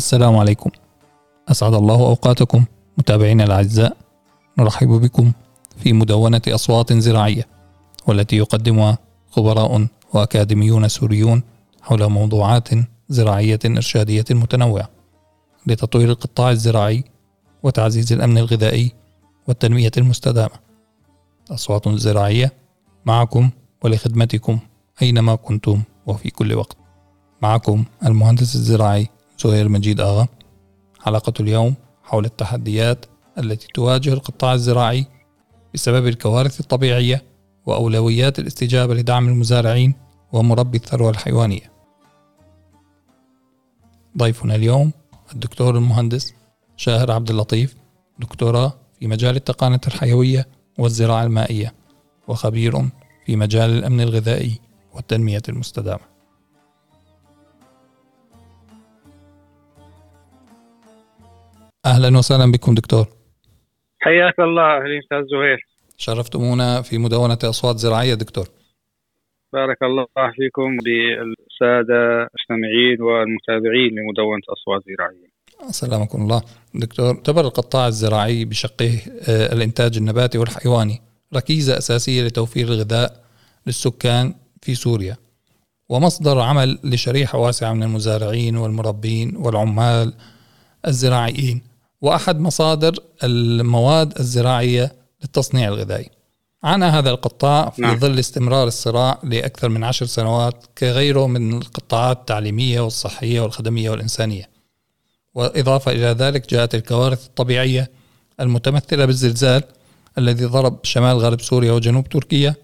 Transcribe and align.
السلام 0.00 0.36
عليكم. 0.36 0.70
أسعد 1.48 1.74
الله 1.74 1.94
أوقاتكم. 1.94 2.64
متابعينا 2.98 3.44
الأعزاء 3.44 3.96
نرحب 4.58 4.88
بكم 4.88 5.32
في 5.76 5.92
مدونة 5.92 6.42
أصوات 6.48 6.92
زراعية 6.92 7.46
والتي 8.06 8.36
يقدمها 8.36 8.98
خبراء 9.30 9.86
وأكاديميون 10.14 10.88
سوريون 10.88 11.42
حول 11.82 12.06
موضوعات 12.06 12.68
زراعية 13.08 13.58
إرشادية 13.66 14.24
متنوعة 14.30 14.88
لتطوير 15.66 16.10
القطاع 16.10 16.50
الزراعي 16.50 17.04
وتعزيز 17.62 18.12
الأمن 18.12 18.38
الغذائي 18.38 18.92
والتنمية 19.48 19.92
المستدامة. 19.98 20.56
أصوات 21.50 21.88
زراعية 21.88 22.52
معكم 23.06 23.50
ولخدمتكم 23.84 24.58
أينما 25.02 25.34
كنتم 25.34 25.82
وفي 26.06 26.30
كل 26.30 26.54
وقت. 26.54 26.76
معكم 27.42 27.84
المهندس 28.06 28.54
الزراعي 28.54 29.08
زهير 29.42 29.68
مجيد 29.68 30.00
آغا. 30.00 30.28
حلقة 31.00 31.32
اليوم 31.40 31.74
حول 32.04 32.24
التحديات 32.24 33.06
التي 33.38 33.68
تواجه 33.74 34.12
القطاع 34.12 34.54
الزراعي 34.54 35.06
بسبب 35.74 36.06
الكوارث 36.06 36.60
الطبيعية 36.60 37.22
وأولويات 37.66 38.38
الاستجابة 38.38 38.94
لدعم 38.94 39.28
المزارعين 39.28 39.94
ومربي 40.32 40.78
الثروة 40.78 41.10
الحيوانية. 41.10 41.72
ضيفنا 44.18 44.54
اليوم 44.54 44.92
الدكتور 45.32 45.76
المهندس 45.76 46.34
شاهر 46.76 47.12
عبد 47.12 47.30
اللطيف 47.30 47.76
دكتوراه 48.18 48.72
في 49.00 49.06
مجال 49.06 49.36
التقانة 49.36 49.80
الحيوية 49.86 50.48
والزراعة 50.78 51.22
المائية 51.22 51.74
وخبير 52.28 52.82
في 53.26 53.36
مجال 53.36 53.70
الأمن 53.70 54.00
الغذائي 54.00 54.60
والتنمية 54.94 55.42
المستدامة. 55.48 56.19
أهلا 61.86 62.18
وسهلا 62.18 62.52
بكم 62.52 62.74
دكتور. 62.74 63.06
حياك 64.00 64.40
الله 64.40 64.62
أهلا 64.62 64.98
أستاذ 64.98 65.18
زهير. 65.18 65.66
شرفتمونا 65.96 66.82
في 66.82 66.98
مدونة 66.98 67.38
أصوات 67.44 67.76
زراعية 67.76 68.14
دكتور. 68.14 68.48
بارك 69.52 69.82
الله 69.82 70.06
فيكم 70.14 70.76
بالسادة 70.76 72.00
المستمعين 72.22 73.02
والمتابعين 73.02 73.90
لمدونة 73.90 74.42
أصوات 74.48 74.82
زراعية. 74.86 75.30
سلامكم 75.70 76.22
الله. 76.22 76.42
دكتور 76.74 77.14
اعتبر 77.14 77.40
القطاع 77.40 77.86
الزراعي 77.86 78.44
بشقه 78.44 78.98
آه، 79.28 79.52
الإنتاج 79.52 79.96
النباتي 79.96 80.38
والحيواني 80.38 81.00
ركيزة 81.36 81.78
أساسية 81.78 82.22
لتوفير 82.22 82.66
الغذاء 82.66 83.24
للسكان 83.66 84.34
في 84.62 84.74
سوريا 84.74 85.16
ومصدر 85.88 86.40
عمل 86.40 86.78
لشريحة 86.84 87.38
واسعة 87.38 87.72
من 87.72 87.82
المزارعين 87.82 88.56
والمربين 88.56 89.36
والعمال 89.36 90.12
الزراعيين. 90.86 91.69
وأحد 92.00 92.40
مصادر 92.40 92.94
المواد 93.24 94.18
الزراعية 94.18 94.92
للتصنيع 95.22 95.68
الغذائي. 95.68 96.10
عانى 96.62 96.84
هذا 96.84 97.10
القطاع 97.10 97.70
في 97.70 97.82
نعم. 97.82 97.98
ظل 97.98 98.18
استمرار 98.18 98.66
الصراع 98.66 99.18
لأكثر 99.24 99.68
من 99.68 99.84
عشر 99.84 100.06
سنوات 100.06 100.64
كغيره 100.78 101.26
من 101.26 101.58
القطاعات 101.58 102.16
التعليمية 102.16 102.80
والصحية 102.80 103.40
والخدمية 103.40 103.90
والإنسانية. 103.90 104.50
وإضافة 105.34 105.92
إلى 105.92 106.06
ذلك 106.06 106.50
جاءت 106.50 106.74
الكوارث 106.74 107.26
الطبيعية 107.26 107.90
المتمثلة 108.40 109.04
بالزلزال 109.04 109.62
الذي 110.18 110.44
ضرب 110.44 110.78
شمال 110.82 111.18
غرب 111.18 111.40
سوريا 111.40 111.72
وجنوب 111.72 112.08
تركيا 112.08 112.54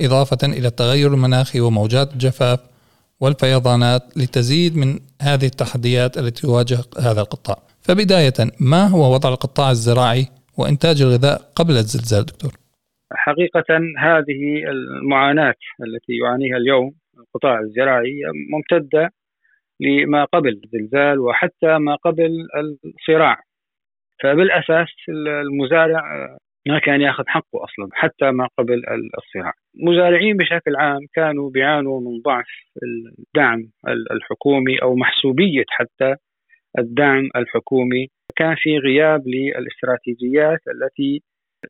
إضافة 0.00 0.38
إلى 0.42 0.68
التغير 0.68 1.14
المناخي 1.14 1.60
وموجات 1.60 2.12
الجفاف 2.12 2.60
والفيضانات 3.20 4.02
لتزيد 4.16 4.76
من 4.76 4.98
هذه 5.22 5.46
التحديات 5.46 6.18
التي 6.18 6.42
تواجه 6.42 6.84
هذا 6.98 7.20
القطاع. 7.20 7.58
فبداية 7.88 8.38
ما 8.60 8.82
هو 8.94 9.14
وضع 9.14 9.28
القطاع 9.28 9.70
الزراعي 9.70 10.24
وإنتاج 10.58 11.02
الغذاء 11.02 11.38
قبل 11.56 11.70
الزلزال 11.70 12.24
دكتور؟ 12.26 12.52
حقيقة 13.12 13.76
هذه 13.98 14.42
المعاناة 14.68 15.54
التي 15.86 16.12
يعانيها 16.22 16.56
اليوم 16.56 16.92
القطاع 17.18 17.60
الزراعي 17.60 18.20
ممتدة 18.52 19.10
لما 19.80 20.24
قبل 20.24 20.60
الزلزال 20.64 21.18
وحتى 21.20 21.78
ما 21.78 21.94
قبل 21.94 22.46
الصراع 22.56 23.42
فبالأساس 24.22 24.88
المزارع 25.08 26.02
ما 26.68 26.78
كان 26.78 27.00
يأخذ 27.00 27.24
حقه 27.26 27.64
أصلا 27.64 27.88
حتى 27.92 28.30
ما 28.30 28.48
قبل 28.58 28.82
الصراع. 29.18 29.52
المزارعين 29.80 30.36
بشكل 30.36 30.76
عام 30.76 31.00
كانوا 31.14 31.50
بيعانوا 31.50 32.00
من 32.00 32.20
ضعف 32.20 32.46
الدعم 33.18 33.70
الحكومي 34.10 34.82
أو 34.82 34.96
محسوبية 34.96 35.64
حتى 35.68 36.16
الدعم 36.78 37.28
الحكومي، 37.36 38.08
كان 38.36 38.54
في 38.58 38.78
غياب 38.78 39.22
للاستراتيجيات 39.28 40.60
التي 40.68 41.22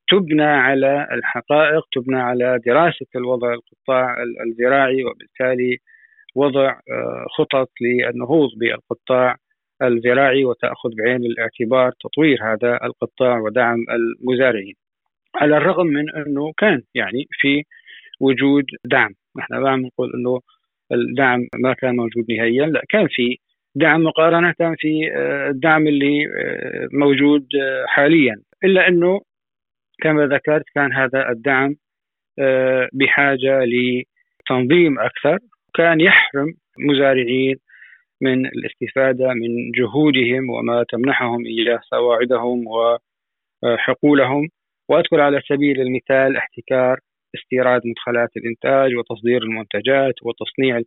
تبنى 0.08 0.42
على 0.42 1.08
الحقائق، 1.12 1.82
تبنى 1.92 2.20
على 2.20 2.60
دراسة 2.66 3.06
الوضع 3.16 3.54
القطاع 3.54 4.16
الزراعي 4.46 5.04
وبالتالي 5.04 5.78
وضع 6.34 6.70
آه، 6.70 7.26
خطط 7.38 7.70
للنهوض 7.80 8.48
بالقطاع 8.56 9.36
الزراعي 9.82 10.44
وتأخذ 10.44 10.90
بعين 10.98 11.16
الاعتبار 11.16 11.92
تطوير 12.00 12.38
هذا 12.42 12.78
القطاع 12.84 13.38
ودعم 13.38 13.78
المزارعين. 13.90 14.74
على 15.34 15.56
الرغم 15.56 15.86
من 15.86 16.10
أنه 16.10 16.52
كان 16.56 16.82
يعني 16.94 17.26
في 17.40 17.62
وجود 18.20 18.64
دعم، 18.84 19.10
نحن 19.38 19.54
ما 19.54 19.76
نقول 19.76 20.12
أنه 20.14 20.40
الدعم 20.92 21.48
ما 21.54 21.72
كان 21.72 21.96
موجود 21.96 22.24
نهائيا، 22.30 22.66
لا 22.66 22.82
كان 22.88 23.06
في 23.10 23.38
دعم 23.78 24.02
مقارنة 24.02 24.54
في 24.58 25.12
آه، 25.16 25.50
الدعم 25.50 25.86
اللي 25.86 26.26
آه، 26.26 26.88
موجود 26.92 27.46
آه، 27.62 27.84
حاليا، 27.86 28.36
إلا 28.64 28.88
أنه 28.88 29.20
كما 30.02 30.26
ذكرت 30.26 30.64
كان 30.74 30.92
هذا 30.92 31.30
الدعم 31.30 31.76
بحاجة 32.92 33.64
لتنظيم 33.64 34.98
أكثر، 34.98 35.38
كان 35.74 36.00
يحرم 36.00 36.54
مزارعين 36.78 37.56
من 38.20 38.46
الاستفادة 38.46 39.28
من 39.28 39.70
جهودهم 39.70 40.50
وما 40.50 40.84
تمنحهم 40.88 41.46
اياه 41.46 41.80
سواعدهم 41.90 42.64
وحقولهم 43.62 44.48
وأذكر 44.88 45.20
على 45.20 45.40
سبيل 45.48 45.80
المثال 45.80 46.36
احتكار 46.36 46.98
استيراد 47.34 47.80
مدخلات 47.84 48.30
الإنتاج 48.36 48.96
وتصدير 48.96 49.42
المنتجات 49.42 50.14
والتصنيع 50.22 50.80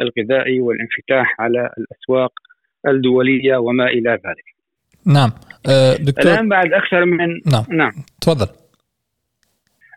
الغذائي 0.00 0.60
والانفتاح 0.60 1.40
على 1.40 1.70
الأسواق 1.78 2.32
الدولية 2.88 3.56
وما 3.56 3.86
إلى 3.86 4.10
ذلك. 4.10 4.54
نعم. 5.06 5.30
أه، 5.68 5.96
دكتور 5.96 6.32
الآن 6.32 6.48
بعد 6.48 6.72
أكثر 6.72 7.04
من 7.04 7.28
نعم. 7.52 7.64
نعم. 7.70 7.92
تفضل. 8.20 8.46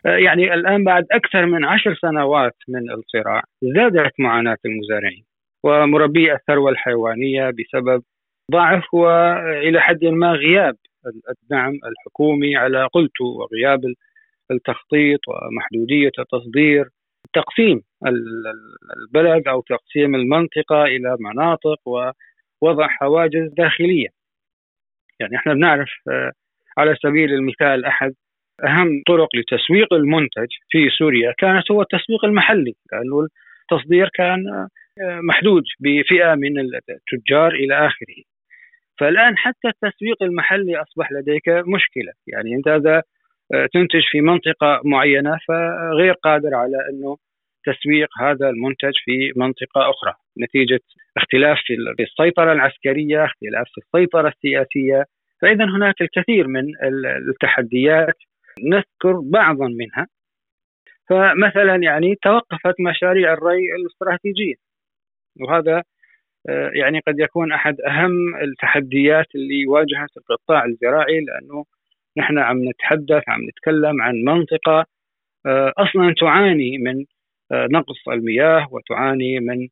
أه، 0.06 0.16
يعني 0.16 0.54
الآن 0.54 0.84
بعد 0.84 1.06
أكثر 1.12 1.46
من 1.46 1.64
عشر 1.64 1.94
سنوات 1.94 2.56
من 2.68 2.90
الصراع 2.90 3.42
زادت 3.62 4.12
معاناة 4.18 4.58
المزارعين 4.66 5.24
ومربي 5.64 6.32
الثروة 6.32 6.70
الحيوانية 6.70 7.50
بسبب 7.50 8.02
ضعف 8.52 8.94
وإلى 8.94 9.80
حد 9.80 10.04
ما 10.04 10.32
غياب 10.32 10.76
الدعم 11.42 11.72
الحكومي 11.72 12.56
على 12.56 12.88
قلته 12.92 13.24
وغياب 13.24 13.80
التخطيط 14.50 15.20
ومحدودية 15.28 16.12
التصدير 16.18 16.88
تقسيم 17.32 17.82
البلد 18.96 19.48
أو 19.48 19.60
تقسيم 19.60 20.14
المنطقة 20.14 20.84
إلى 20.84 21.16
مناطق 21.20 21.80
ووضع 21.86 22.88
حواجز 22.88 23.52
داخلية. 23.52 24.08
يعني 25.20 25.36
إحنا 25.36 25.54
بنعرف 25.54 25.90
آه، 26.08 26.32
على 26.78 26.96
سبيل 27.02 27.32
المثال 27.32 27.84
أحد 27.84 28.14
أهم 28.64 29.02
طرق 29.06 29.28
لتسويق 29.36 29.94
المنتج 29.94 30.48
في 30.70 30.90
سوريا 30.98 31.34
كانت 31.38 31.70
هو 31.70 31.82
التسويق 31.82 32.24
المحلي 32.24 32.74
لأنه 32.92 33.26
التصدير 33.72 34.08
كان 34.14 34.48
آه، 34.48 35.20
محدود 35.20 35.62
بفئة 35.80 36.34
من 36.34 36.58
التجار 36.58 37.52
إلى 37.52 37.86
آخره. 37.86 38.22
فالآن 39.00 39.38
حتى 39.38 39.68
التسويق 39.68 40.22
المحلي 40.22 40.82
أصبح 40.82 41.12
لديك 41.12 41.48
مشكلة 41.48 42.12
يعني 42.26 42.54
أنت 42.54 42.68
إذا 42.68 43.02
تنتج 43.72 44.02
في 44.10 44.20
منطقة 44.20 44.80
معينة 44.84 45.38
فغير 45.48 46.12
قادر 46.12 46.54
على 46.54 46.76
أنه 46.90 47.16
تسويق 47.64 48.08
هذا 48.20 48.48
المنتج 48.50 48.92
في 49.04 49.32
منطقة 49.36 49.90
أخرى. 49.90 50.14
نتيجة 50.42 50.80
اختلاف 51.16 51.58
في 51.96 52.02
السيطرة 52.02 52.52
العسكرية، 52.52 53.24
اختلاف 53.24 53.66
في 53.74 53.78
السيطرة 53.78 54.28
السياسية، 54.28 55.04
فاذا 55.42 55.64
هناك 55.64 55.94
الكثير 56.00 56.46
من 56.46 56.64
التحديات 57.28 58.14
نذكر 58.64 59.20
بعضا 59.32 59.66
منها. 59.68 60.06
فمثلا 61.08 61.76
يعني 61.76 62.14
توقفت 62.22 62.74
مشاريع 62.80 63.32
الري 63.32 63.74
الاستراتيجية. 63.80 64.54
وهذا 65.40 65.82
آه، 66.48 66.70
يعني 66.74 67.00
قد 67.00 67.14
يكون 67.18 67.52
أحد 67.52 67.80
أهم 67.80 68.36
التحديات 68.42 69.26
اللي 69.34 69.66
واجهت 69.66 70.16
القطاع 70.16 70.64
الزراعي 70.64 71.20
لأنه 71.20 71.64
نحن 72.18 72.38
عم 72.38 72.68
نتحدث 72.68 73.22
عم 73.28 73.40
نتكلم 73.48 74.02
عن 74.02 74.14
منطقة 74.14 74.84
آه، 75.46 75.72
أصلا 75.78 76.14
تعاني 76.20 76.78
من 76.78 77.04
آه، 77.52 77.68
نقص 77.70 78.08
المياه 78.08 78.66
وتعاني 78.70 79.40
من 79.40 79.68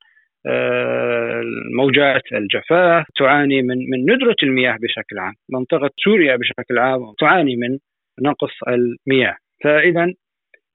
آه، 0.46 1.42
موجات 1.76 2.22
الجفاف 2.32 3.06
تعاني 3.16 3.62
من 3.62 3.76
من 3.90 4.14
ندرة 4.14 4.36
المياه 4.42 4.76
بشكل 4.82 5.18
عام 5.18 5.34
منطقة 5.50 5.90
سوريا 6.04 6.36
بشكل 6.36 6.78
عام 6.78 7.00
تعاني 7.18 7.56
من 7.56 7.78
نقص 8.22 8.52
المياه. 8.68 9.36
فاذا 9.64 10.12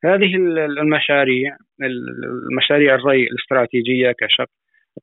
هذه 0.06 0.36
المشاريع 0.82 1.58
المشاريع 2.52 2.96
الري 2.96 3.24
الاستراتيجية 3.24 4.12
كشق 4.12 4.48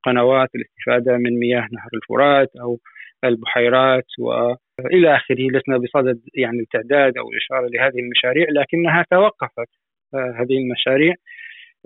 قنوات 0.04 0.48
الاستفادة 0.54 1.16
من 1.16 1.38
مياه 1.38 1.68
نهر 1.72 1.88
الفرات 1.94 2.48
أو 2.60 2.78
البحيرات 3.24 4.06
والى 4.18 5.16
آخره 5.16 5.48
لسنا 5.50 5.78
بصدد 5.78 6.20
يعني 6.34 6.60
التعداد 6.60 7.18
أو 7.18 7.30
الإشارة 7.30 7.68
لهذه 7.68 7.98
المشاريع 7.98 8.46
لكنها 8.50 9.04
توقفت 9.10 9.68
آه، 10.14 10.34
هذه 10.40 10.58
المشاريع 10.58 11.14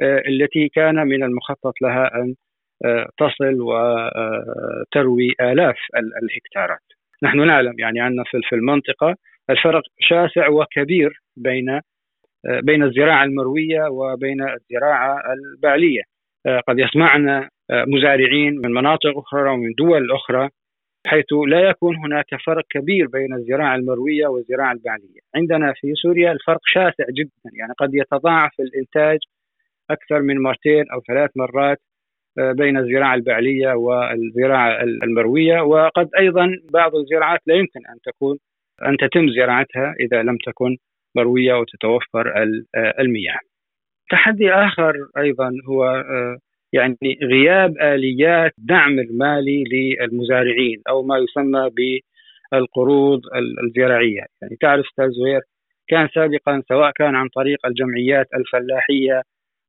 آه، 0.03 0.23
التي 0.29 0.69
كان 0.69 0.95
من 0.95 1.23
المخطط 1.23 1.75
لها 1.83 2.11
أن 2.15 2.35
آه، 2.85 3.09
تصل 3.19 3.61
وتروي 3.61 5.35
آلاف 5.41 5.77
الهكتارات. 6.23 6.87
نحن 7.23 7.47
نعلم 7.47 7.75
يعني 7.79 8.01
عندنا 8.01 8.25
في 8.49 8.55
المنطقة 8.55 9.17
الفرق 9.51 9.83
شاسع 10.01 10.49
وكبير 10.49 11.23
بين 11.37 11.81
بين 12.63 12.83
الزراعة 12.83 13.25
المروية 13.25 13.89
وبين 13.89 14.43
الزراعة 14.43 15.23
البعلية. 15.33 16.03
قد 16.69 16.79
يسمعنا 16.79 17.49
مزارعين 17.71 18.61
من 18.65 18.71
مناطق 18.71 19.19
أخرى 19.19 19.51
ومن 19.51 19.73
دول 19.79 20.13
أخرى 20.13 20.49
حيث 21.07 21.33
لا 21.49 21.61
يكون 21.61 21.97
هناك 21.97 22.27
فرق 22.47 22.65
كبير 22.71 23.07
بين 23.07 23.35
الزراعة 23.35 23.77
المروية 23.77 24.27
والزراعة 24.27 24.73
البعليه، 24.73 25.21
عندنا 25.35 25.73
في 25.77 25.93
سوريا 25.95 26.33
الفرق 26.33 26.61
شاسع 26.65 27.05
جدا 27.19 27.51
يعني 27.59 27.73
قد 27.79 27.95
يتضاعف 27.95 28.53
الإنتاج 28.61 29.19
أكثر 29.91 30.23
من 30.23 30.43
مرتين 30.43 30.85
أو 30.93 31.01
ثلاث 31.09 31.31
مرات 31.37 31.79
آه، 32.39 32.53
بين 32.53 32.77
الزراعة 32.77 33.15
البعليه 33.15 33.73
والزراعة 33.73 34.83
المروية 34.83 35.61
وقد 35.61 36.09
أيضا 36.19 36.51
بعض 36.71 36.95
الزراعات 36.95 37.41
لا 37.47 37.55
يمكن 37.55 37.81
أن 37.89 37.99
تكون 38.05 38.39
أن 38.87 38.97
تتم 38.97 39.29
زراعتها 39.29 39.95
إذا 40.01 40.23
لم 40.23 40.37
تكن 40.47 40.77
مروية 41.17 41.55
وتتوفر 41.55 42.33
آه، 42.37 42.95
المياه. 43.01 43.39
تحدي 44.11 44.53
آخر 44.53 44.95
أيضا 45.19 45.51
هو 45.69 45.85
آه، 45.85 46.39
يعني 46.73 46.97
غياب 47.23 47.75
آليات 47.83 48.53
دعم 48.59 48.99
المالي 48.99 49.65
للمزارعين 49.73 50.83
أو 50.89 51.03
ما 51.03 51.19
يسمى 51.19 51.71
بالقروض 52.53 53.21
الزراعية، 53.65 54.25
يعني 54.43 54.57
تعرف 54.61 54.87
أستاذ 54.87 55.11
زهير 55.11 55.41
كان 55.89 56.09
سابقا 56.15 56.63
سواء 56.69 56.91
كان 56.91 57.15
عن 57.15 57.29
طريق 57.29 57.67
الجمعيات 57.67 58.27
الفلاحية 58.35 59.23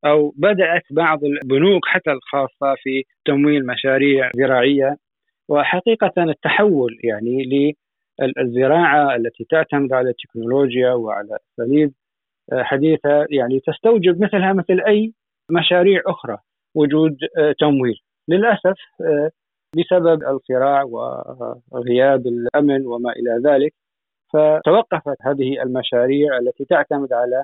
أو 0.05 0.33
بدأت 0.37 0.83
بعض 0.91 1.19
البنوك 1.23 1.85
حتى 1.85 2.11
الخاصة 2.11 2.75
في 2.83 3.03
تمويل 3.25 3.65
مشاريع 3.65 4.31
زراعية. 4.35 4.97
وحقيقة 5.49 6.11
التحول 6.17 6.97
يعني 7.03 7.43
للزراعة 8.21 9.15
التي 9.15 9.45
تعتمد 9.49 9.93
على 9.93 10.09
التكنولوجيا 10.09 10.91
وعلى 10.91 11.37
اساليب 11.53 11.91
حديثة 12.53 13.25
يعني 13.29 13.59
تستوجب 13.59 14.21
مثلها 14.21 14.53
مثل 14.53 14.81
أي 14.87 15.13
مشاريع 15.51 16.01
أخرى. 16.07 16.37
وجود 16.75 17.17
آه، 17.37 17.53
تمويل. 17.59 17.95
للأسف 18.27 18.77
آه، 19.01 19.29
بسبب 19.77 20.23
الصراع 20.23 20.83
وغياب 21.71 22.27
الأمن 22.27 22.85
وما 22.85 23.11
إلى 23.11 23.49
ذلك 23.49 23.73
فتوقفت 24.33 25.17
هذه 25.21 25.61
المشاريع 25.63 26.37
التي 26.37 26.65
تعتمد 26.65 27.13
على 27.13 27.43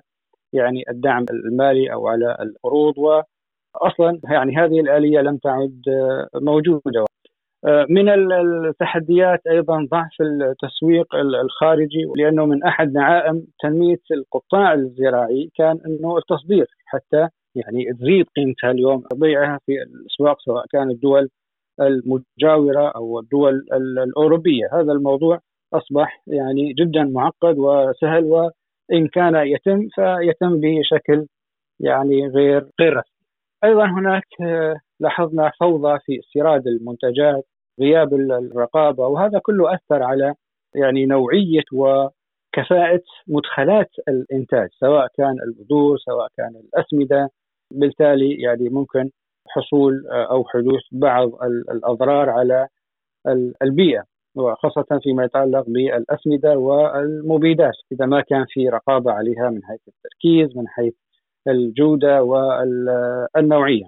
يعني 0.54 0.84
الدعم 0.90 1.26
المالي 1.32 1.94
أو 1.94 2.08
على 2.08 2.38
القروض 2.42 2.98
واصلا 2.98 4.20
يعني 4.24 4.58
هذه 4.58 4.80
الآلية 4.80 5.20
لم 5.20 5.38
تعد 5.38 5.82
آه، 5.88 6.28
موجودة. 6.36 7.06
من 7.90 8.10
التحديات 8.10 9.48
أيضا 9.48 9.88
ضعف 9.92 10.22
التسويق 10.22 11.16
الخارجي 11.16 12.04
لأنه 12.16 12.46
من 12.46 12.64
أحد 12.64 12.94
دعائم 12.94 13.48
تنمية 13.64 14.02
القطاع 14.12 14.74
الزراعي 14.74 15.50
كان 15.56 15.80
إنه 15.86 16.18
التصدير 16.18 16.68
حتى 16.86 17.28
يعني 17.60 17.94
تزيد 17.94 18.26
قيمتها 18.36 18.72
اليوم 18.72 19.04
بيعها 19.16 19.60
في 19.66 19.72
الأسواق 19.84 20.40
سواء 20.42 20.66
كانت 20.72 20.92
الدول 20.92 21.30
المجاورة 21.82 22.88
أو 22.88 23.20
الدول 23.20 23.66
الأوروبية، 23.74 24.70
هذا 24.74 24.92
الموضوع 24.92 25.40
أصبح 25.74 26.24
يعني 26.28 26.74
جدا 26.74 27.04
معقد 27.04 27.58
وسهل 27.58 28.24
وإن 28.24 29.08
كان 29.14 29.36
يتم 29.36 29.88
فيتم 29.96 30.60
بشكل 30.62 31.28
يعني 31.80 32.28
غير 32.28 32.70
غير 32.80 32.94
رسمي. 32.94 33.20
أيضا 33.64 33.86
هناك 33.86 34.24
لاحظنا 35.00 35.52
فوضى 35.60 36.00
في 36.06 36.20
استيراد 36.20 36.68
المنتجات، 36.68 37.46
غياب 37.80 38.14
الرقابة 38.14 39.08
وهذا 39.08 39.40
كله 39.40 39.74
أثر 39.74 40.04
على 40.04 40.34
يعني 40.76 41.06
نوعية 41.06 41.64
وكفاءة 41.74 43.04
مدخلات 43.28 43.90
الإنتاج 44.08 44.70
سواء 44.80 45.08
كان 45.18 45.36
البذور 45.48 45.98
سواء 45.98 46.28
كان 46.38 46.56
الأسمدة 46.56 47.30
بالتالي 47.72 48.42
يعني 48.42 48.70
ممكن 48.70 49.10
حصول 49.48 50.08
آه، 50.12 50.32
أو 50.32 50.44
حدوث 50.46 50.82
بعض 50.92 51.44
الأضرار 51.72 52.30
على 52.30 52.68
البيئة 53.64 54.04
وخاصة 54.36 55.00
فيما 55.04 55.24
يتعلق 55.24 55.66
بالأسمدة 55.68 56.58
والمبيدات 56.58 57.76
إذا 57.92 58.06
ما 58.06 58.22
كان 58.22 58.46
في 58.50 58.70
رقابة 58.70 59.12
عليها 59.12 59.50
من 59.50 59.64
حيث 59.64 59.80
التركيز 59.88 60.58
من 60.58 60.68
حيث 60.68 60.94
الجودة 61.48 62.24
والنوعية. 62.24 63.86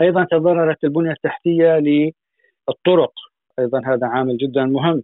أيضا 0.00 0.26
تضررت 0.30 0.84
البنية 0.84 1.10
التحتية 1.10 1.78
للطرق 1.78 3.12
أيضا 3.58 3.82
هذا 3.86 4.06
عامل 4.06 4.36
جدا 4.36 4.64
مهم 4.64 5.02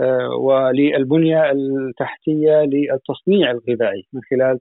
آه، 0.00 0.28
وللبنية 0.28 1.50
التحتية 1.50 2.62
للتصنيع 2.62 3.50
الغذائي 3.50 4.06
من 4.12 4.20
خلال 4.30 4.60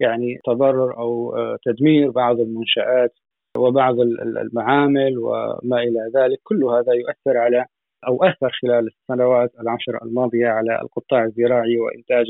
يعني 0.00 0.38
تضرر 0.44 0.98
أو 0.98 1.36
آه، 1.36 1.56
تدمير 1.64 2.10
بعض 2.10 2.40
المنشآت 2.40 3.12
وبعض 3.56 4.00
المعامل 4.44 5.18
وما 5.18 5.78
إلى 5.82 6.10
ذلك. 6.16 6.38
كل 6.42 6.64
هذا 6.64 6.92
يؤثر 6.92 7.38
على 7.38 7.64
أو 8.08 8.24
أثر 8.24 8.50
خلال 8.62 8.86
السنوات 8.86 9.50
العشر 9.60 9.98
الماضية 10.02 10.48
على 10.48 10.80
القطاع 10.82 11.24
الزراعي 11.24 11.78
وإنتاج 11.78 12.26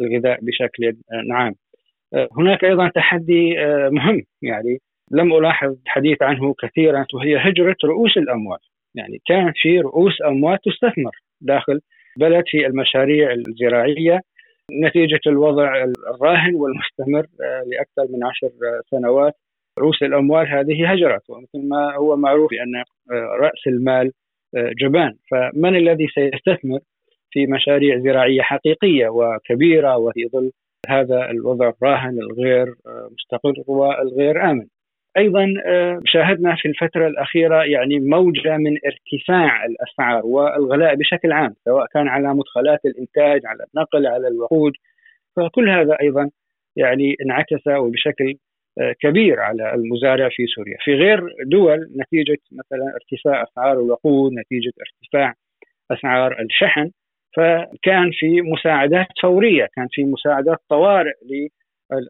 الغذاء 0.00 0.40
بشكل 0.42 0.96
عام. 1.30 1.54
آه، 2.14 2.28
هناك 2.38 2.64
أيضا 2.64 2.88
تحدي 2.88 3.60
آه، 3.60 3.88
مهم. 3.88 4.22
يعني 4.42 4.78
لم 5.10 5.32
ألاحظ 5.32 5.76
الحديث 5.86 6.22
عنه 6.22 6.54
كثيرا 6.62 7.06
وهي 7.14 7.36
هجرة 7.36 7.76
رؤوس 7.84 8.16
الاموال، 8.16 8.58
يعني 8.94 9.20
كان 9.26 9.52
في 9.56 9.80
رؤوس 9.80 10.22
اموال 10.22 10.58
تستثمر 10.58 11.12
داخل 11.40 11.80
بلد 12.16 12.44
في 12.46 12.66
المشاريع 12.66 13.32
الزراعية 13.32 14.20
نتيجة 14.72 15.20
الوضع 15.26 15.84
الراهن 16.14 16.54
والمستمر 16.54 17.26
آه، 17.42 17.62
لأكثر 17.66 18.16
من 18.16 18.24
عشر 18.24 18.50
سنوات. 18.90 19.34
رؤوس 19.78 20.02
الأموال 20.02 20.48
هذه 20.48 20.92
هجرت 20.92 21.30
ومثل 21.30 21.68
ما 21.68 21.96
هو 21.96 22.16
معروف 22.16 22.50
بأن 22.50 22.76
آه، 22.76 23.36
رأس 23.40 23.66
المال 23.66 24.12
آه، 24.56 24.70
جبان. 24.82 25.12
فمن 25.30 25.76
الذي 25.76 26.06
سيستثمر 26.14 26.78
في 27.30 27.46
مشاريع 27.46 27.98
زراعية 27.98 28.42
حقيقية 28.42 29.08
وكبيرة 29.08 29.96
وفي 29.96 30.28
ظل 30.32 30.50
هذا 30.88 31.30
الوضع 31.30 31.68
الراهن 31.68 32.18
الغير 32.18 32.74
مستقر 32.86 33.54
والغير 33.66 34.50
آمن؟ 34.50 34.66
أيضا 35.16 35.54
آه، 35.66 36.00
شاهدنا 36.06 36.56
في 36.56 36.68
الفترة 36.68 37.06
الأخيرة 37.06 37.64
يعني 37.64 38.00
موجة 38.00 38.56
من 38.56 38.78
ارتفاع 38.86 39.64
الأسعار 39.64 40.26
والغلاء 40.26 40.94
بشكل 40.94 41.32
عام 41.32 41.54
سواء 41.64 41.86
كان 41.86 42.08
على 42.08 42.34
مدخلات 42.34 42.80
الإنتاج 42.84 43.46
على 43.46 43.64
النقل 43.74 44.06
على 44.06 44.28
الوقود. 44.28 44.72
فكل 45.36 45.70
هذا 45.70 45.96
أيضا 46.00 46.30
يعني 46.76 47.16
انعكس 47.24 47.66
وبشكل 47.66 48.34
آه، 48.80 48.94
كبير 49.00 49.40
على 49.40 49.74
المزارع 49.74 50.28
في 50.28 50.46
سوريا. 50.46 50.76
في 50.84 50.94
غير 50.94 51.20
دول 51.46 51.90
نتيجة 52.00 52.38
مثلا 52.52 52.94
ارتفاع 52.94 53.42
أسعار 53.42 53.72
الوقود 53.72 54.32
نتيجة 54.32 54.72
ارتفاع 54.80 55.34
أسعار 55.90 56.40
الشحن 56.40 56.90
فكان 57.36 58.10
في 58.12 58.40
مساعدات 58.40 59.06
فورية 59.22 59.68
كان 59.76 59.88
في 59.90 60.04
مساعدات 60.04 60.58
طوارئ 60.68 61.14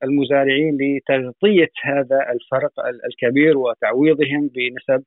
المزارعين 0.04 0.78
لتغطية 0.81 1.71
هذا 1.83 2.19
الفرق 2.33 2.73
الكبير 3.11 3.59
وتعويضهم 3.59 4.50
بنسب 4.54 5.04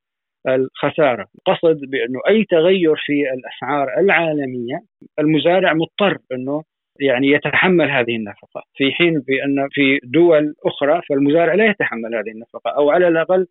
الخسارة، 0.48 1.28
قصد 1.46 1.80
بأنه 1.80 2.20
أي 2.28 2.44
تغير 2.44 2.96
في 2.96 3.14
الأسعار 3.34 4.00
العالمية 4.00 4.80
المزارع 5.20 5.74
مضطر 5.74 6.18
أنه 6.32 6.64
يعني 7.00 7.28
يتحمل 7.28 7.92
هذه 7.92 8.16
النفقة، 8.16 8.64
في 8.76 8.92
حين 8.92 9.14
بأن 9.14 9.68
في 9.72 10.00
دول 10.04 10.54
أخرى 10.66 11.02
فالمزارع 11.10 11.54
لا 11.54 11.66
يتحمل 11.66 12.16
هذه 12.16 12.32
النفقة 12.32 12.72
أو 12.72 12.90
على 12.90 13.08
الأقل 13.08 13.48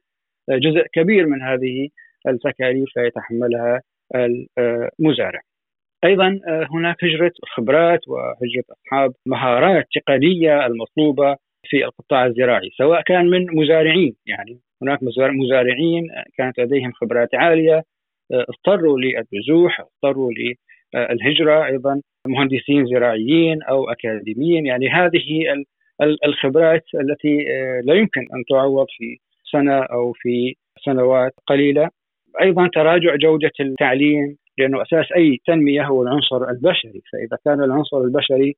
جزء 0.51 0.83
كبير 0.93 1.27
من 1.27 1.43
هذه 1.43 1.89
التكاليف 2.29 2.89
يتحملها 2.97 3.81
المزارع. 4.15 5.41
أيضا 6.05 6.41
آه، 6.49 6.67
هناك 6.71 7.05
هجرة 7.05 7.33
خبرات 7.57 8.09
وهجرة 8.09 8.65
أصحاب 8.71 9.13
مهارات 9.27 9.85
تقنية 9.95 10.67
المطلوبة 10.67 11.37
في 11.69 11.85
القطاع 11.85 12.27
الزراعي 12.27 12.71
سواء 12.79 13.03
كان 13.03 13.31
من 13.31 13.47
مزارعين 13.57 14.17
يعني 14.27 14.59
هناك 14.83 14.99
مزارعين 15.33 16.09
كانت 16.37 16.59
لديهم 16.59 16.93
خبرات 16.93 17.35
عالية 17.35 17.83
اضطروا 18.33 18.99
للنزوح 18.99 19.81
اضطروا 19.81 20.31
للهجرة 20.33 21.67
أيضا 21.67 22.01
مهندسين 22.27 22.87
زراعيين 22.87 23.63
أو 23.63 23.91
أكاديميين 23.91 24.67
يعني 24.67 24.89
هذه 24.89 25.67
الخبرات 26.27 26.85
التي 26.95 27.37
لا 27.85 27.95
يمكن 27.95 28.21
أن 28.21 28.45
تعوض 28.51 28.87
في 28.99 29.19
سنة 29.53 29.83
أو 29.83 30.13
في 30.13 30.55
سنوات 30.85 31.33
قليلة. 31.47 31.91
أيضا 32.41 32.69
تراجع 32.75 33.17
جودة 33.17 33.51
التعليم 33.61 34.37
لأنه 34.59 34.83
أساس 34.83 35.13
أي 35.17 35.41
تنمية 35.47 35.85
هو 35.87 36.03
العنصر 36.03 36.51
البشري. 36.51 37.03
فإذا 37.13 37.39
كان 37.45 37.63
العنصر 37.65 38.01
البشري 38.01 38.57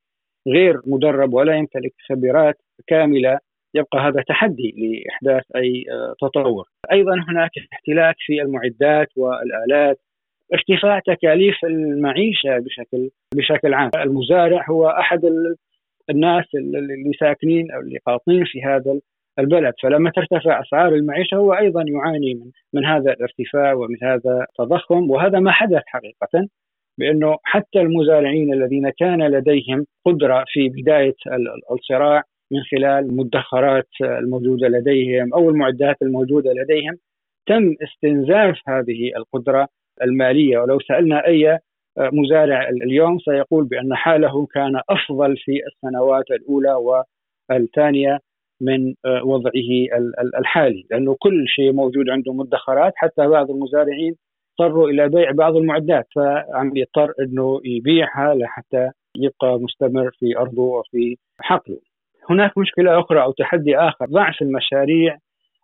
غير 0.48 0.80
مدرب 0.86 1.34
ولا 1.34 1.56
يمتلك 1.56 1.92
خبرات 2.08 2.56
كاملة 2.86 3.38
يبقى 3.74 3.98
هذا 3.98 4.22
تحدي 4.28 4.74
لإحداث 4.76 5.44
أي 5.56 5.84
آه، 5.92 6.14
تطور. 6.20 6.64
أيضا 6.92 7.14
هناك 7.28 7.50
اختلاف 7.72 8.14
في 8.18 8.42
المعدات 8.42 9.08
والآلات. 9.16 9.98
ارتفاع 10.54 11.00
تكاليف 11.06 11.64
المعيشة 11.64 12.58
بشكل 12.58 13.10
بشكل 13.34 13.74
عام، 13.74 13.90
المزارع 13.96 14.66
هو 14.70 14.88
أحد 14.88 15.24
الناس 16.10 16.44
اللي 16.54 17.12
ساكنين 17.20 17.70
أو 17.70 17.80
اللي 17.80 17.98
قاطنين 18.06 18.44
في 18.44 18.62
هذا 18.62 19.00
البلد. 19.38 19.74
فلما 19.82 20.10
ترتفع 20.10 20.60
أسعار 20.60 20.94
المعيشة 20.94 21.36
هو 21.36 21.52
أيضا 21.54 21.84
يعاني 21.88 22.34
من 22.34 22.50
من 22.74 22.84
هذا 22.84 23.12
الارتفاع 23.12 23.72
ومن 23.74 23.96
هذا 24.02 24.46
التضخم. 24.50 25.10
وهذا 25.10 25.38
ما 25.38 25.50
حدث 25.52 25.82
حقيقة 25.86 26.48
بأنه 26.98 27.36
حتى 27.44 27.80
المزارعين 27.80 28.52
الذين 28.52 28.90
كان 28.90 29.22
لديهم 29.22 29.86
قدرة 30.06 30.44
في 30.48 30.68
بداية 30.68 31.14
الصراع 31.72 32.22
من 32.52 32.60
خلال 32.70 33.04
المدخرات 33.04 33.88
الموجودة 34.00 34.68
لديهم 34.68 35.34
أو 35.34 35.50
المعدات 35.50 35.96
الموجودة 36.02 36.52
لديهم 36.52 36.96
تم 37.46 37.74
استنزاف 37.82 38.56
هذه 38.68 39.12
القدرة 39.16 39.68
المالية. 40.02 40.58
ولو 40.58 40.80
سألنا 40.80 41.26
أي 41.26 41.58
مزارع 41.98 42.68
اليوم 42.68 43.18
سيقول 43.18 43.64
بأن 43.64 43.94
حاله 43.94 44.46
كان 44.46 44.80
أفضل 44.90 45.36
في 45.36 45.60
السنوات 45.66 46.30
الأولى 46.30 47.02
والثانية. 47.50 48.18
من 48.60 48.94
وضعه 49.24 49.70
الحالي 50.38 50.86
لأنه 50.90 51.16
كل 51.18 51.44
شيء 51.48 51.72
موجود 51.72 52.08
عنده 52.10 52.32
مدخرات 52.32 52.92
حتى 52.96 53.26
بعض 53.28 53.50
المزارعين 53.50 54.14
اضطروا 54.60 54.88
إلى 54.90 55.08
بيع 55.08 55.30
بعض 55.30 55.56
المعدات 55.56 56.06
فعم 56.14 56.76
يضطر 56.76 57.12
إنه 57.20 57.60
يبيعها 57.64 58.34
لحتى 58.34 58.90
يبقى 59.16 59.58
مستمر 59.60 60.10
في 60.18 60.38
أرضه 60.38 60.62
وفي 60.62 61.16
حقله. 61.40 61.78
هناك 62.30 62.58
مشكلة 62.58 63.00
أخرى 63.00 63.22
أو 63.22 63.32
تحدي 63.32 63.76
آخر 63.78 64.06
ضعف 64.06 64.42
المشاريع 64.42 65.16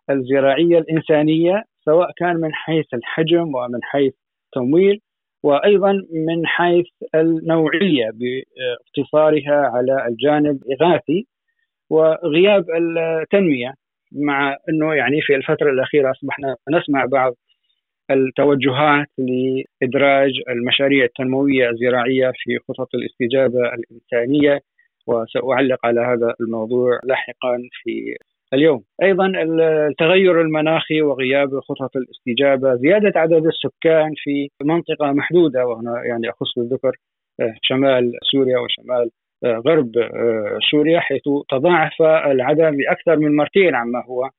الزراعية 0.09 0.77
الإنسانية 0.79 1.63
سواء 1.85 2.11
كان 2.17 2.35
من 2.35 2.53
حيث 2.53 2.93
الحجم 2.93 3.55
ومن 3.55 3.79
حيث 3.83 4.13
التمويل 4.45 4.99
وأيضا 5.43 5.91
من 6.27 6.45
حيث 6.45 6.85
النوعية 7.15 8.09
باقتصارها 8.13 9.55
على 9.55 10.07
الجانب 10.07 10.59
الإغاثي 10.65 11.27
وغياب 11.89 12.65
التنمية 12.71 13.73
مع 14.11 14.57
إنه 14.69 14.93
يعني 14.93 15.21
في 15.21 15.35
الفترة 15.35 15.71
الأخيرة 15.71 16.11
أصبحنا 16.11 16.55
نسمع 16.69 17.05
بعض 17.05 17.33
التوجهات 18.11 19.07
لإدراج 19.17 20.31
المشاريع 20.49 21.05
التنموية 21.05 21.69
الزراعية 21.69 22.31
في 22.35 22.59
خطط 22.67 22.89
الاستجابة 22.95 23.59
الإنسانية 23.59 24.59
وسأعلق 25.07 25.85
على 25.85 26.01
هذا 26.01 26.33
الموضوع 26.41 26.99
لاحقا 27.03 27.57
في 27.83 28.15
اليوم. 28.53 28.83
أيضا 29.03 29.27
التغير 29.89 30.41
المناخي 30.41 31.01
وغياب 31.01 31.59
خطط 31.59 31.95
الاستجابة 31.95 32.75
زيادة 32.75 33.19
عدد 33.19 33.45
السكان 33.45 34.13
في 34.15 34.49
منطقة 34.63 35.11
محدودة 35.11 35.65
وهنا 35.65 36.03
يعني 36.05 36.29
أخص 36.29 36.59
بالذكر 36.59 36.91
آه، 37.39 37.55
شمال 37.61 38.11
سوريا 38.31 38.57
وشمال 38.59 39.09
غرب 39.43 39.97
آه، 39.97 40.57
سوريا 40.71 40.99
حيث 40.99 41.21
تضاعف 41.49 42.01
العدد 42.01 42.77
باكثر 42.77 43.19
من 43.19 43.35
مرتين 43.35 43.75
عما 43.75 44.03
هو 44.05 44.29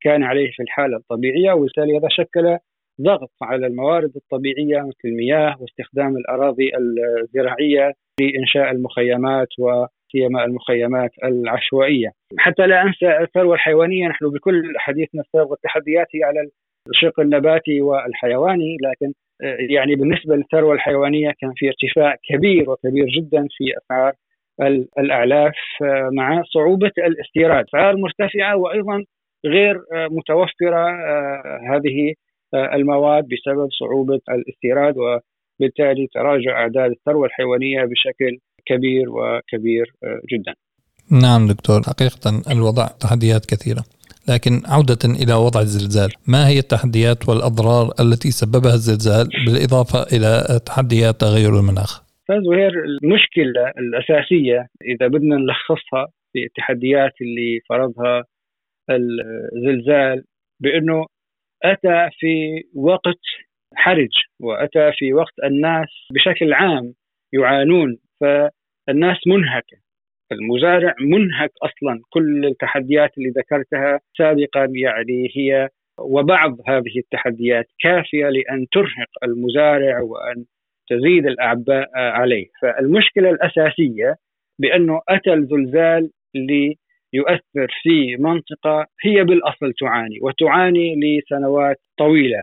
كان 0.00 0.22
عليه 0.22 0.50
في 0.50 0.62
الحالة 0.62 0.96
الطبيعية 0.96 1.52
وبالتالي 1.52 1.98
هذا 1.98 2.08
شكل 2.10 2.58
ضغط 3.00 3.30
على 3.42 3.66
الموارد 3.66 4.12
الطبيعية 4.16 4.80
مثل 4.80 5.04
المياه 5.04 5.56
واستخدام 5.60 6.16
الأراضي 6.16 6.70
الزراعية 6.76 7.92
لإنشاء 8.20 8.70
المخيمات 8.70 9.48
وسيما 9.58 10.44
المخيمات 10.44 11.10
العشوائية. 11.24 12.08
حتى 12.38 12.66
لا 12.66 12.82
أنسى 12.82 13.18
الثروة 13.20 13.54
الحيوانية 13.54 14.08
نحن 14.08 14.28
بكل 14.30 14.62
حديثنا 14.76 15.20
السابق 15.20 15.50
والتحديات 15.50 16.06
هي 16.14 16.24
على 16.24 16.48
الشق 16.90 17.20
النباتي 17.20 17.80
والحيواني 17.80 18.76
لكن 18.82 19.12
يعني 19.70 19.94
بالنسبة 19.94 20.36
للثروة 20.36 20.74
الحيوانية 20.74 21.32
كان 21.40 21.52
في 21.56 21.68
ارتفاع 21.68 22.16
كبير 22.22 22.70
وكبير 22.70 23.06
جدا 23.06 23.46
في 23.50 23.64
أسعار 23.78 24.12
الأعلاف 24.98 25.54
مع 26.12 26.42
صعوبة 26.54 26.92
الاستيراد، 26.98 27.64
اسعار 27.68 27.96
مرتفعة 27.96 28.56
وأيضا 28.56 29.04
غير 29.46 29.80
متوفرة 30.10 30.88
هذه 31.74 32.14
المواد 32.54 33.24
بسبب 33.24 33.68
صعوبة 33.80 34.20
الاستيراد 34.30 34.94
وبالتالي 34.96 36.06
تراجع 36.14 36.52
أعداد 36.52 36.90
الثروة 36.90 37.26
الحيوانية 37.26 37.84
بشكل 37.84 38.38
كبير 38.66 39.10
وكبير 39.10 39.92
جدا. 40.32 40.54
نعم 41.10 41.46
دكتور 41.46 41.82
حقيقة 41.82 42.42
الوضع 42.52 42.86
تحديات 42.86 43.46
كثيرة. 43.46 43.84
لكن 44.28 44.62
عودة 44.66 44.98
إلى 45.04 45.34
وضع 45.34 45.60
الزلزال 45.60 46.12
ما 46.26 46.48
هي 46.48 46.58
التحديات 46.58 47.28
والأضرار 47.28 47.92
التي 48.00 48.30
سببها 48.30 48.74
الزلزال؟ 48.74 49.28
بالإضافة 49.46 50.02
إلى 50.16 50.60
تحديات 50.66 51.20
تغير 51.20 51.58
المناخ. 51.58 52.03
فزهير 52.28 52.84
المشكلة 52.84 53.68
الأساسية 53.78 54.66
إذا 54.82 55.06
بدنا 55.06 55.36
نلخصها 55.36 56.06
في 56.32 56.44
التحديات 56.44 57.12
اللي 57.20 57.60
فرضها 57.68 58.24
الزلزال 58.90 60.24
بأنه 60.60 61.06
أتى 61.64 62.08
في 62.18 62.62
وقت 62.74 63.20
حرج 63.74 64.12
وأتى 64.40 64.92
في 64.98 65.12
وقت 65.14 65.34
الناس 65.44 65.88
بشكل 66.10 66.52
عام 66.52 66.94
يعانون 67.32 67.98
فالناس 68.20 69.16
منهكة. 69.26 69.76
المزارع 70.32 70.94
منهك 71.00 71.50
أصلا. 71.62 72.00
كل 72.10 72.46
التحديات 72.46 73.10
اللي 73.18 73.28
ذكرتها 73.28 74.00
سابقا 74.18 74.68
يعني 74.74 75.28
هي 75.36 75.68
وبعض 76.00 76.56
هذه 76.68 76.98
التحديات 76.98 77.66
كافية 77.80 78.28
لأن 78.28 78.66
ترهق 78.72 79.10
المزارع 79.24 80.00
وأن 80.00 80.44
تزيد 80.88 81.26
الأعباء 81.26 81.90
عليه، 81.94 82.46
فالمشكلة 82.62 83.30
الأساسية 83.30 84.16
بأنه 84.58 85.00
أتى 85.08 85.32
الزلزال 85.32 86.10
يؤثر 87.12 87.68
في 87.82 88.16
منطقة 88.16 88.86
هي 89.04 89.24
بالأصل 89.24 89.72
تعاني 89.80 90.18
وتعاني 90.22 90.94
لسنوات 91.00 91.76
طويلة. 91.98 92.42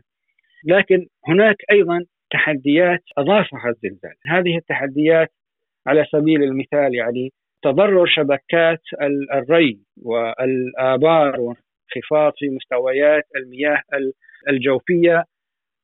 لكن 0.65 1.07
هناك 1.27 1.55
أيضا 1.71 2.05
تحديات 2.31 3.03
أضافها 3.17 3.69
الزلزال. 3.69 4.15
هذه 4.27 4.57
التحديات 4.57 5.31
على 5.87 6.05
سبيل 6.11 6.43
المثال 6.43 6.95
يعني 6.95 7.29
تضرر 7.63 8.05
شبكات 8.05 8.81
الري 9.33 9.79
والآبار 10.03 11.39
وانخفاض 11.39 12.33
في 12.37 12.49
مستويات 12.49 13.23
المياه 13.35 13.81
الجوفية 14.49 15.25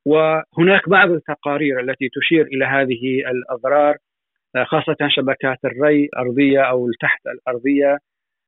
وهناك 0.08 0.90
بعض 0.90 1.12
التقارير 1.12 1.80
التي 1.80 2.10
تشير 2.14 2.46
إلى 2.46 2.66
هذه 2.66 3.32
الأضرار 3.32 3.98
خاصة 4.66 4.96
شبكات 5.08 5.58
الري 5.66 6.06
الأرضية 6.06 6.62
أو 6.62 6.88
التحت 6.88 7.22
الأرضية. 7.28 7.98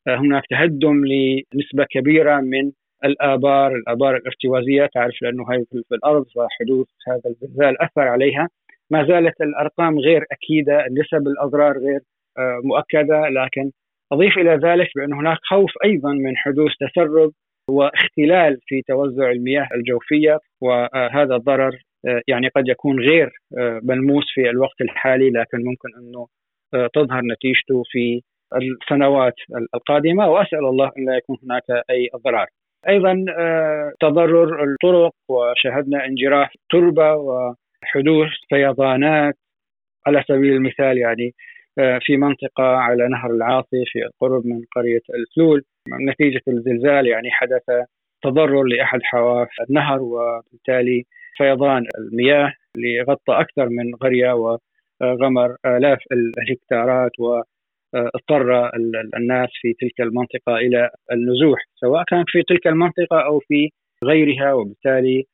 هناك 0.07 0.43
تهدم 0.49 1.05
لنسبة 1.05 1.85
كبيرة 1.91 2.39
من 2.39 2.71
الآبار، 3.05 3.75
الآبار 3.75 4.15
الارتوازية. 4.15 4.85
تعرف 4.85 5.21
لأنه 5.21 5.43
هي 5.51 5.65
في 5.71 5.95
الأرض 5.95 6.25
فحدوث 6.35 6.87
هذا 7.07 7.21
الزلزال 7.25 7.81
أثر 7.81 8.01
عليها، 8.01 8.47
ما 8.91 9.07
زالت 9.07 9.41
الأرقام 9.41 9.99
غير 9.99 10.25
أكيدة، 10.31 10.85
نسب 10.91 11.27
الأضرار 11.27 11.77
غير 11.77 11.99
آه، 12.37 12.61
مؤكدة. 12.63 13.29
لكن 13.29 13.71
أضيف 14.11 14.37
إلى 14.37 14.59
ذلك 14.63 14.87
بأن 14.95 15.13
هناك 15.13 15.37
خوف 15.43 15.71
أيضا 15.85 16.13
من 16.13 16.37
حدوث 16.37 16.71
تسرب 16.79 17.31
واختلال 17.69 18.59
في 18.65 18.81
توزع 18.87 19.31
المياه 19.31 19.67
الجوفية 19.75 20.39
وهذا 20.61 21.35
الضرر 21.35 21.71
آه، 22.07 22.21
يعني 22.27 22.47
قد 22.47 22.67
يكون 22.67 22.99
غير 22.99 23.29
آه، 23.57 23.79
ملموس 23.83 24.25
في 24.33 24.49
الوقت 24.49 24.81
الحالي 24.81 25.29
لكن 25.29 25.57
ممكن 25.57 25.89
أنه 25.99 26.27
تظهر 26.93 27.21
نتيجته 27.21 27.83
في 27.91 28.21
السنوات 28.55 29.33
القادمة 29.75 30.27
وأسأل 30.27 30.65
الله 30.65 30.91
أن 30.97 31.05
لا 31.05 31.17
يكون 31.17 31.37
هناك 31.43 31.63
أي 31.89 32.09
أضرار. 32.13 32.47
أيضا 32.87 33.25
آه، 33.39 33.91
تضرر 33.99 34.63
الطرق 34.63 35.13
وشهدنا 35.29 36.05
انجراح 36.05 36.53
تربة 36.69 37.13
وحدوث 37.13 38.29
فيضانات 38.49 39.35
على 40.07 40.23
سبيل 40.27 40.53
المثال 40.53 40.97
يعني 40.97 41.27
آه، 41.27 41.33
في 41.75 42.17
منطقة 42.17 42.63
على 42.63 43.07
نهر 43.07 43.31
العاصي 43.31 43.85
في 43.85 43.99
القرب 44.05 44.45
من 44.45 44.61
قرية 44.75 45.01
الفلول. 45.15 45.63
نتيجة 46.09 46.41
الزلزال 46.47 47.07
يعني 47.07 47.31
حدث 47.31 47.85
تضرر 48.23 48.63
لأحد 48.63 48.99
حواف 49.03 49.47
النهر 49.69 50.01
وبالتالي 50.01 51.03
فيضان 51.37 51.85
المياه 51.97 52.53
اللي 52.75 53.01
غطى 53.01 53.33
أكثر 53.33 53.69
من 53.69 53.95
قريه 53.95 54.33
وغمر 55.01 55.55
آلاف 55.65 55.99
الهكتارات 56.11 57.11
واضطر 57.19 58.69
الناس 59.17 59.49
في 59.61 59.73
تلك 59.73 60.01
المنطقة 60.01 60.55
إلى 60.57 60.89
النزوح 61.11 61.59
سواء 61.75 62.03
كان 62.03 62.23
في 62.27 62.43
تلك 62.43 62.67
المنطقة 62.67 63.19
أو 63.25 63.39
في 63.39 63.69
غيرها. 64.03 64.53
وبالتالي 64.53 65.25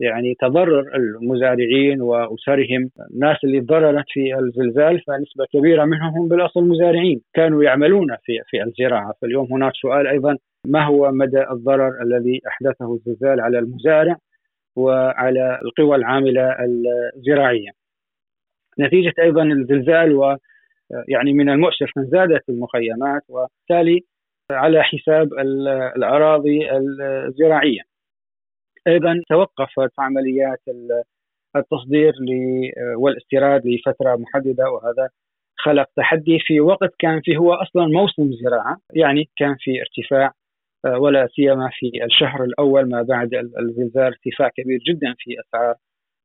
يعني 0.00 0.34
تضرر 0.40 0.96
المزارعين 0.96 2.00
وأسرهم 2.00 2.90
الناس 3.14 3.36
اللي 3.44 3.60
تضررت 3.60 4.04
في 4.08 4.34
الزلزال 4.38 5.00
فنسبة 5.00 5.46
كبيرة 5.52 5.84
منهم 5.84 6.18
هم 6.18 6.28
بالأصل 6.28 6.64
مزارعين 6.64 7.20
كانوا 7.34 7.64
يعملون 7.64 8.16
في 8.22 8.38
في 8.46 8.62
الزراعة 8.62 9.14
فاليوم 9.22 9.46
هناك 9.52 9.72
سؤال 9.82 10.06
أيضا 10.06 10.36
ما 10.66 10.84
هو 10.86 11.10
مدى 11.10 11.42
الضرر 11.50 12.02
الذي 12.02 12.40
أحدثه 12.48 12.94
الزلزال 12.94 13.40
على 13.40 13.58
المزارع 13.58 14.16
وعلى 14.76 15.60
القوى 15.64 15.96
العاملة 15.96 16.56
الزراعية. 17.16 17.70
نتيجة 18.80 19.12
أيضا 19.18 19.42
الزلزال 19.42 20.12
و 20.14 20.36
يعني 21.08 21.32
من 21.32 21.48
المؤسف 21.48 21.88
ان 21.98 22.04
زادت 22.04 22.48
المخيمات 22.48 23.22
وبالتالي 23.28 24.00
على 24.50 24.82
حساب 24.82 25.32
الأراضي 25.96 26.70
الزراعية. 26.72 27.93
أيضا 28.88 29.20
توقفت 29.28 29.92
عمليات 29.98 30.60
التصدير 31.56 32.12
والاستيراد 32.96 33.62
لفترة 33.66 34.16
محددة 34.16 34.70
وهذا 34.70 35.08
خلق 35.58 35.86
تحدي 35.96 36.38
في 36.40 36.60
وقت 36.60 36.90
كان 36.98 37.20
فيه 37.24 37.36
هو 37.36 37.52
أصلا 37.54 37.86
موسم 37.86 38.32
زراعة 38.32 38.76
يعني 38.94 39.28
كان 39.36 39.56
في 39.58 39.70
ارتفاع 39.80 40.32
ولا 40.98 41.28
سيما 41.36 41.70
في 41.72 42.04
الشهر 42.04 42.44
الأول 42.44 42.88
ما 42.88 43.02
بعد 43.02 43.34
الزلزال 43.34 44.04
ارتفاع 44.04 44.48
كبير 44.48 44.78
جدا 44.88 45.14
في 45.18 45.36
أسعار 45.40 45.74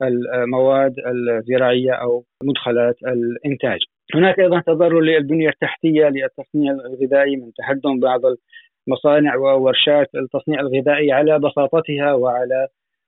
المواد 0.01 0.95
الزراعية 1.07 1.91
أو 1.91 2.23
مدخلات 2.43 2.95
الإنتاج. 3.03 3.79
هناك 4.15 4.39
أيضا 4.39 4.59
تضرر 4.59 5.01
للبنية 5.01 5.49
التحتية 5.49 6.05
للتصنيع 6.05 6.71
الغذائي 6.71 7.35
من 7.35 7.51
تهدم 7.53 7.99
بعض 7.99 8.21
مصانع 8.87 9.35
وورشات 9.35 10.07
التصنيع 10.15 10.59
الغذائي 10.59 11.11
على 11.11 11.39
بساطتها 11.39 12.13
وعلى 12.13 12.67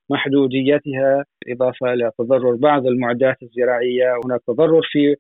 محدوديتها 0.09 1.25
إضافة 1.47 2.09
تضرر 2.17 2.55
بعض 2.55 2.87
المعدات 2.87 3.37
الزراعية. 3.43 4.19
هناك 4.25 4.41
تضرر 4.47 4.81
في 4.91 5.15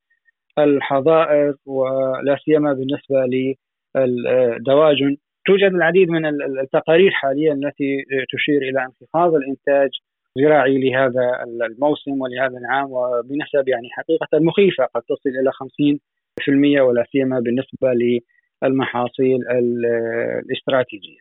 الحظائر 0.59 1.55
ولا 1.65 2.37
سيما 2.45 2.73
بالنسبة 2.73 3.25
للدواجن. 3.95 5.17
توجد 5.45 5.73
العديد 5.73 6.09
من 6.09 6.25
التقارير 6.59 7.11
حاليا 7.11 7.53
التي 7.53 8.05
تشير 8.33 8.61
إلى 8.61 8.85
انخفاض 8.85 9.35
الإنتاج 9.35 9.89
الزراعي 10.37 10.77
لهذا 10.77 11.43
الموسم 11.71 12.21
ولهذا 12.21 12.57
العام 12.57 12.91
وبنسب 12.91 13.67
يعني 13.67 13.89
حقيقة 13.91 14.27
مخيفة 14.33 14.85
قد 14.85 15.01
تصل 15.01 15.29
إلى 15.29 15.51
50% 16.79 16.81
ولا 16.81 17.03
سيما 17.11 17.39
بالنسبة 17.39 17.93
المحاصيل 18.63 19.39
الاستراتيجية. 19.51 21.19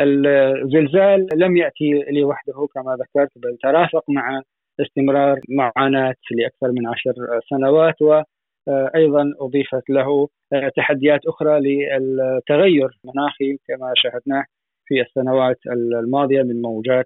الزلزال 0.00 1.26
لم 1.34 1.56
يأتي 1.56 2.04
لوحده 2.10 2.68
كما 2.74 2.96
ذكرت 2.96 3.30
بل 3.36 3.56
ترافق 3.62 4.04
مع 4.10 4.42
استمرار 4.80 5.40
معاناة 5.48 6.14
لأكثر 6.30 6.72
من 6.72 6.86
عشر 6.86 7.14
سنوات 7.50 8.02
وأيضا 8.02 9.32
أضيفت 9.40 9.90
له 9.90 10.28
تحديات 10.76 11.20
أخرى 11.26 11.60
للتغير 11.60 12.88
المناخي 13.04 13.56
كما 13.68 13.92
شاهدناه 13.96 14.44
في 14.86 15.00
السنوات 15.00 15.58
الماضية 15.72 16.42
من 16.42 16.62
موجات 16.62 17.04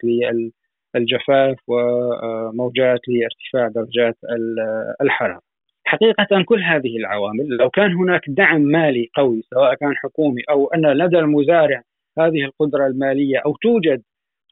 للجفاف 0.95 1.56
وموجات 1.69 3.00
لارتفاع 3.09 3.69
درجات 3.69 4.17
الحرارة. 5.00 5.48
حقيقة 5.89 6.43
كل 6.45 6.63
هذه 6.63 6.97
العوامل 6.97 7.49
لو 7.61 7.71
كان 7.71 7.95
هناك 7.95 8.21
دعم 8.29 8.61
مالي 8.61 9.09
قوي 9.15 9.43
سواء 9.51 9.75
كان 9.75 9.97
حكومي 9.97 10.43
أو 10.51 10.67
أن 10.67 10.87
لدى 10.87 11.19
المزارع 11.19 11.83
هذه 12.19 12.45
القدرة 12.45 12.87
المالية 12.87 13.39
أو 13.47 13.57
توجد 13.63 14.03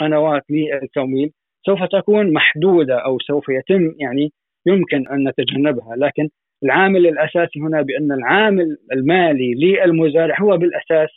قنوات 0.01 0.43
للتمويل 0.51 1.31
سوف 1.67 1.83
تكون 1.93 2.33
محدودة 2.33 2.99
أو 2.99 3.19
سوف 3.19 3.49
يتم 3.49 3.95
يعني 3.99 4.33
يمكن 4.67 5.09
أن 5.09 5.29
نتجنبها. 5.29 5.97
لكن 5.97 6.29
العامل 6.65 7.07
الأساسي 7.07 7.61
هنا 7.61 7.83
بأن 7.83 8.13
العامل 8.13 8.77
المالي 8.93 9.55
للمزارع 9.55 10.41
هو 10.41 10.57
بالأساس 10.57 11.09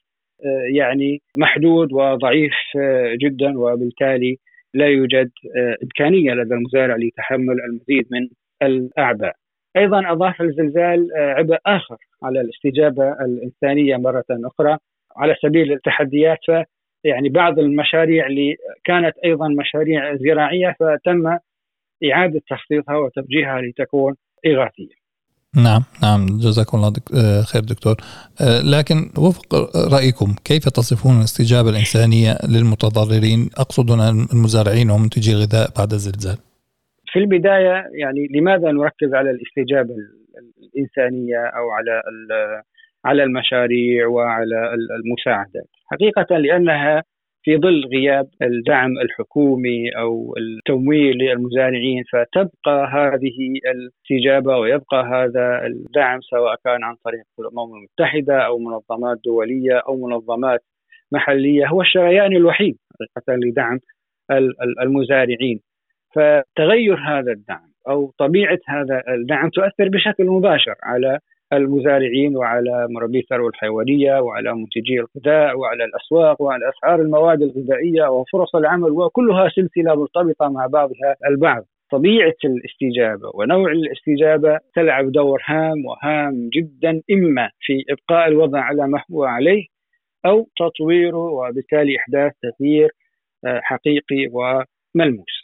آه، 0.46 0.76
يعني 0.76 1.22
محدود 1.38 1.94
وضعيف 1.94 2.54
آه، 2.80 3.16
جدا 3.22 3.60
وبالتالي 3.60 4.38
لا 4.74 4.88
يوجد 4.88 5.32
آه، 5.58 5.76
إمكانية 5.84 6.34
لدى 6.34 6.54
المزارع 6.54 6.96
لتحمل 6.96 7.56
المزيد 7.70 8.08
من 8.12 8.28
الأعباء. 8.62 9.36
أيضا 9.80 10.12
أضاف 10.12 10.42
الزلزال 10.42 11.10
آه، 11.18 11.34
عبء 11.34 11.58
آخر 11.66 11.98
على 12.24 12.42
الاستجابة 12.42 13.12
الإنسانية 13.12 13.98
مرة 13.98 14.26
أخرى 14.32 14.78
على 15.18 15.36
سبيل 15.42 15.72
التحديات 15.74 16.38
ف 16.48 16.52
يعني 17.04 17.30
بعض 17.30 17.60
المشاريع 17.60 18.28
اللي 18.28 18.56
كانت 18.84 19.18
أيضا 19.26 19.48
مشاريع 19.48 20.16
زراعية 20.16 20.76
فتم 20.80 21.38
إعادة 22.12 22.42
تخطيطها 22.50 22.98
وتوجيهها 22.98 23.62
لتكون 23.62 24.16
إغاثية. 24.46 25.00
نعم 25.56 25.84
نعم 26.04 26.26
جزاكم 26.26 26.78
الله 26.78 26.90
دك... 26.90 27.12
آه، 27.16 27.42
خير 27.42 27.62
دكتور 27.62 27.96
آه، 28.42 28.62
لكن 28.62 29.10
وفق 29.18 29.56
رأيكم 29.94 30.36
كيف 30.46 30.70
تصفون 30.70 31.18
الاستجابة 31.20 31.70
الإنسانية 31.70 32.38
للمتضررين 32.50 33.50
أقصد 33.58 33.92
المزارعين 34.34 34.90
ومنتجي 34.90 35.32
الغذاء 35.32 35.70
بعد 35.78 35.94
الزلزال؟ 35.94 36.38
في 37.12 37.20
البداية 37.20 37.86
يعني 37.94 38.28
لماذا 38.36 38.72
نركز 38.72 39.14
على 39.14 39.32
الاستجابة 39.32 39.96
الإنسانية 40.64 41.38
أو 41.46 41.70
على 41.72 42.02
على 43.06 43.24
المشاريع 43.24 44.08
وعلى 44.08 44.74
المساعدات؟ 44.74 45.68
حقيقة 45.92 46.38
لأنها 46.38 47.04
في 47.44 47.58
ظل 47.58 47.86
غياب 47.86 48.28
الدعم 48.42 48.92
الحكومي 48.98 49.90
أو 49.90 50.36
التمويل 50.38 51.18
للمزارعين 51.18 52.04
فتبقى 52.12 52.88
هذه 52.94 53.38
الاستجابة 53.74 54.58
ويبقى 54.58 55.04
هذا 55.04 55.66
الدعم 55.66 56.22
سواء 56.22 56.56
كان 56.64 56.84
عن 56.84 56.96
طريق 57.06 57.24
الامم 57.40 57.74
المتحده 57.76 58.40
أو 58.46 58.60
منظمات 58.60 59.18
دولية 59.26 59.78
أو 59.88 60.08
منظمات 60.08 60.60
محلية 61.12 61.68
هو 61.68 61.82
الشريان 61.82 62.36
الوحيد 62.36 62.78
حقيقة 63.16 63.40
لدعم 63.40 63.80
المزارعين. 64.84 65.60
فتغير 66.16 67.00
هذا 67.00 67.32
الدعم 67.32 67.70
أو 67.90 68.14
طبيعة 68.18 68.60
هذا 68.68 69.04
الدعم 69.08 69.50
تؤثر 69.50 69.90
بشكل 69.90 70.26
مباشر 70.26 70.76
على 70.84 71.20
المزارعين 71.54 72.38
وعلى 72.38 72.88
مربي 72.90 73.20
الثروة 73.20 73.50
الحيوانية 73.50 74.20
وعلى 74.20 74.56
منتجي 74.56 75.00
الغذاء 75.00 75.58
وعلى 75.58 75.84
الأسواق 75.84 76.42
وعلى 76.42 76.70
أسعار 76.70 77.02
المواد 77.02 77.42
الغذائية 77.42 78.08
وفرص 78.08 78.56
العمل 78.56 78.92
وكلها 78.92 79.50
سلسلة 79.50 79.96
مرتبطة 79.96 80.50
مع 80.50 80.68
بعضها 80.68 81.16
البعض. 81.30 81.64
طبيعة 81.92 82.36
الاستجابة 82.46 83.32
ونوع 83.34 83.72
الاستجابة 83.72 84.60
تلعب 84.76 85.12
دور 85.12 85.42
هام 85.46 85.86
وهام 85.86 86.50
جدا 86.54 87.02
إما 87.12 87.50
في 87.60 87.84
إبقاء 87.90 88.28
الوضع 88.28 88.60
على 88.60 88.88
ما 88.88 89.04
هو 89.12 89.24
عليه 89.24 89.66
أو 90.26 90.48
تطويره 90.58 91.18
وبالتالي 91.18 91.98
إحداث 91.98 92.34
تغيير 92.42 92.90
آه، 93.46 93.60
حقيقي 93.64 94.28
وملموس. 94.34 95.39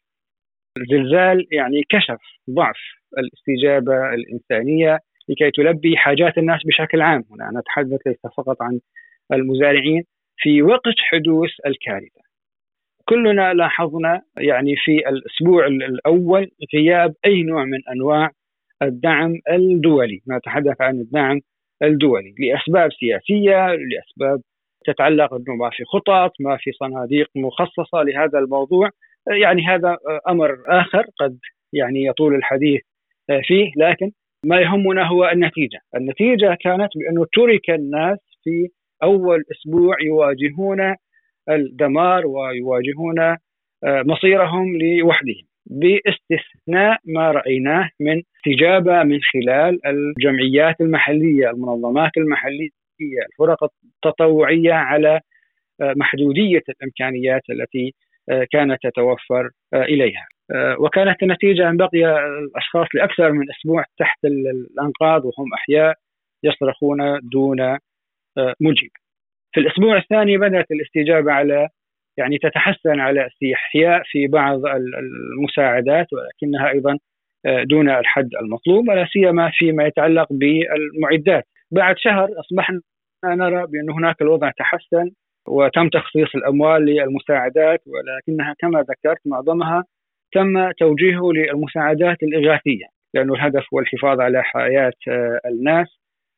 الزلزال 0.78 1.48
يعني 1.52 1.84
كشف 1.90 2.18
ضعف 2.50 2.78
الاستجابة 3.18 4.14
الإنسانية 4.14 5.00
لكي 5.30 5.52
تلبي 5.52 5.98
حاجات 5.98 6.38
الناس 6.38 6.60
بشكل 6.66 7.02
عام. 7.02 7.24
هنا 7.32 7.60
نتحدث 7.60 8.08
ليس 8.08 8.22
فقط 8.38 8.62
عن 8.62 8.80
المزارعين 9.34 10.04
في 10.38 10.62
وقت 10.62 11.00
حدوث 11.12 11.50
الكارثة. 11.66 12.22
كلنا 13.06 13.54
لاحظنا 13.54 14.22
يعني 14.38 14.76
في 14.78 15.10
الأسبوع 15.10 15.68
الأول 15.68 16.52
غياب 16.76 17.14
أي 17.26 17.44
نوع 17.44 17.66
من 17.66 17.80
أنواع 17.92 18.30
الدعم 18.82 19.34
الدولي. 19.52 20.22
نتحدث 20.30 20.82
عن 20.82 21.00
الدعم 21.00 21.40
الدولي 21.84 22.36
لأسباب 22.40 22.90
سياسية 22.94 23.68
لأسباب 23.68 24.42
تتعلق 24.86 25.34
انه 25.34 25.56
ما 25.56 25.70
في 25.70 25.84
خطط 25.84 26.32
ما 26.40 26.58
في 26.58 26.72
صناديق 26.72 27.30
مخصصة 27.36 28.04
لهذا 28.04 28.40
الموضوع. 28.40 28.90
يعني 29.28 29.68
هذا 29.68 29.98
أمر 30.30 30.58
آخر 30.68 31.06
قد 31.20 31.38
يعني 31.74 32.06
يطول 32.06 32.36
الحديث 32.36 32.82
فيه 33.44 33.72
لكن 33.78 34.12
ما 34.46 34.62
يهمنا 34.62 35.08
هو 35.08 35.30
النتيجة، 35.30 35.80
النتيجة 35.96 36.58
كانت 36.62 36.90
بأنه 36.96 37.26
ترك 37.34 37.70
الناس 37.70 38.20
في 38.44 38.68
أول 39.04 39.44
أسبوع 39.52 39.96
يواجهون 40.02 40.96
الدمار 41.50 42.28
ويواجهون 42.28 43.38
مصيرهم 43.84 44.78
لوحدهم 44.78 45.44
باستثناء 45.66 47.00
ما 47.06 47.32
رأيناه 47.32 47.90
من 48.00 48.22
استجابة 48.36 49.04
من 49.04 49.20
خلال 49.34 49.80
الجمعيات 49.88 50.82
المحلية، 50.82 51.50
المنظمات 51.50 52.12
المحلية، 52.18 52.70
الفرق 53.32 53.64
التطوعية 53.64 54.74
على 54.74 55.20
محدودية 55.82 56.62
الإمكانيات 56.70 57.42
التي 57.50 57.94
كانت 58.52 58.78
تتوفر 58.84 59.50
إليها. 59.74 60.28
وكانت 60.80 61.24
النتيجة 61.24 61.70
أن 61.70 61.78
بقي 61.78 62.28
الأشخاص 62.28 62.88
لأكثر 62.94 63.32
من 63.32 63.46
أسبوع 63.52 63.84
تحت 64.00 64.26
الأنقاض 64.26 65.26
وهم 65.26 65.54
أحياء 65.54 65.96
يصرخون 66.44 67.20
دون 67.24 67.78
مجيب. 68.62 68.92
في 69.54 69.60
الأسبوع 69.60 69.98
الثاني 69.98 70.38
بدأت 70.38 70.72
الاستجابة 70.72 71.32
على 71.32 71.70
يعني 72.18 72.38
تتحسن 72.38 73.00
على 73.00 73.28
استحياء 73.28 74.02
في 74.06 74.28
بعض 74.28 74.62
المساعدات 74.66 76.08
ولكنها 76.14 76.70
أيضا 76.70 76.98
آه، 77.46 77.64
دون 77.64 77.90
الحد 77.90 78.30
المطلوب 78.42 78.90
ولا 78.90 79.06
سيما 79.14 79.52
فيما 79.54 79.86
يتعلق 79.86 80.28
بالمعدات 80.32 81.44
بعد 81.72 81.96
شهر 81.98 82.30
أصبحنا 82.40 82.82
نرى 83.26 83.68
بأن 83.68 83.90
هناك 83.90 84.22
الوضع 84.22 84.52
تحسن 84.58 85.12
وتم 85.48 85.90
تخصيص 85.90 86.36
الأموال 86.36 86.86
للمساعدات 86.86 87.82
ولكنها 87.88 88.56
كما 88.60 88.80
ذكرت 88.82 89.20
معظمها 89.26 89.84
تم 90.34 90.72
توجيهه 90.72 91.32
للمساعدات 91.34 92.24
الإغاثية 92.24 92.86
لأنه 93.14 93.34
الهدف 93.34 93.64
هو 93.74 93.80
الحفاظ 93.80 94.20
على 94.20 94.44
حياة 94.44 94.94
آه، 95.08 95.40
الناس 95.46 95.88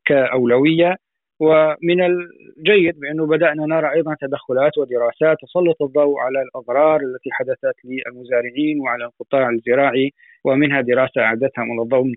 كأولوية. 0.06 0.96
ومن 1.40 2.02
الجيد 2.04 3.00
بأنه 3.00 3.26
بدأنا 3.26 3.66
نرى 3.66 3.94
أيضا 3.94 4.16
تدخلات 4.22 4.78
ودراسات 4.78 5.38
تسلط 5.42 5.82
الضوء 5.82 6.20
على 6.20 6.42
الأضرار 6.42 7.02
التي 7.02 7.30
حدثت 7.32 7.76
للمزارعين 7.86 8.80
وعلى 8.80 9.06
القطاع 9.06 9.50
الزراعي 9.50 10.12
ومنها 10.46 10.82
دراسة 10.82 11.22
أعدتها 11.22 11.64
منظمة 11.64 12.16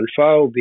الفاو 0.00 0.52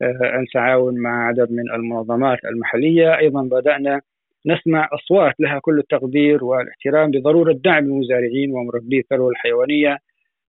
بالتعاون 0.00 0.98
مع 0.98 1.26
عدد 1.28 1.52
من 1.52 1.70
المنظمات 1.74 2.38
المحلية، 2.44 3.18
أيضا 3.18 3.42
بدأنا 3.42 4.00
نسمع 4.46 4.88
أصوات 4.92 5.34
لها 5.40 5.58
كل 5.58 5.78
التقدير 5.78 6.44
والاحترام 6.44 7.10
بضرورة 7.10 7.52
دعم 7.64 7.84
المزارعين 7.84 8.50
ومربي 8.52 8.98
الثروة 8.98 9.30
الحيوانية 9.30 9.98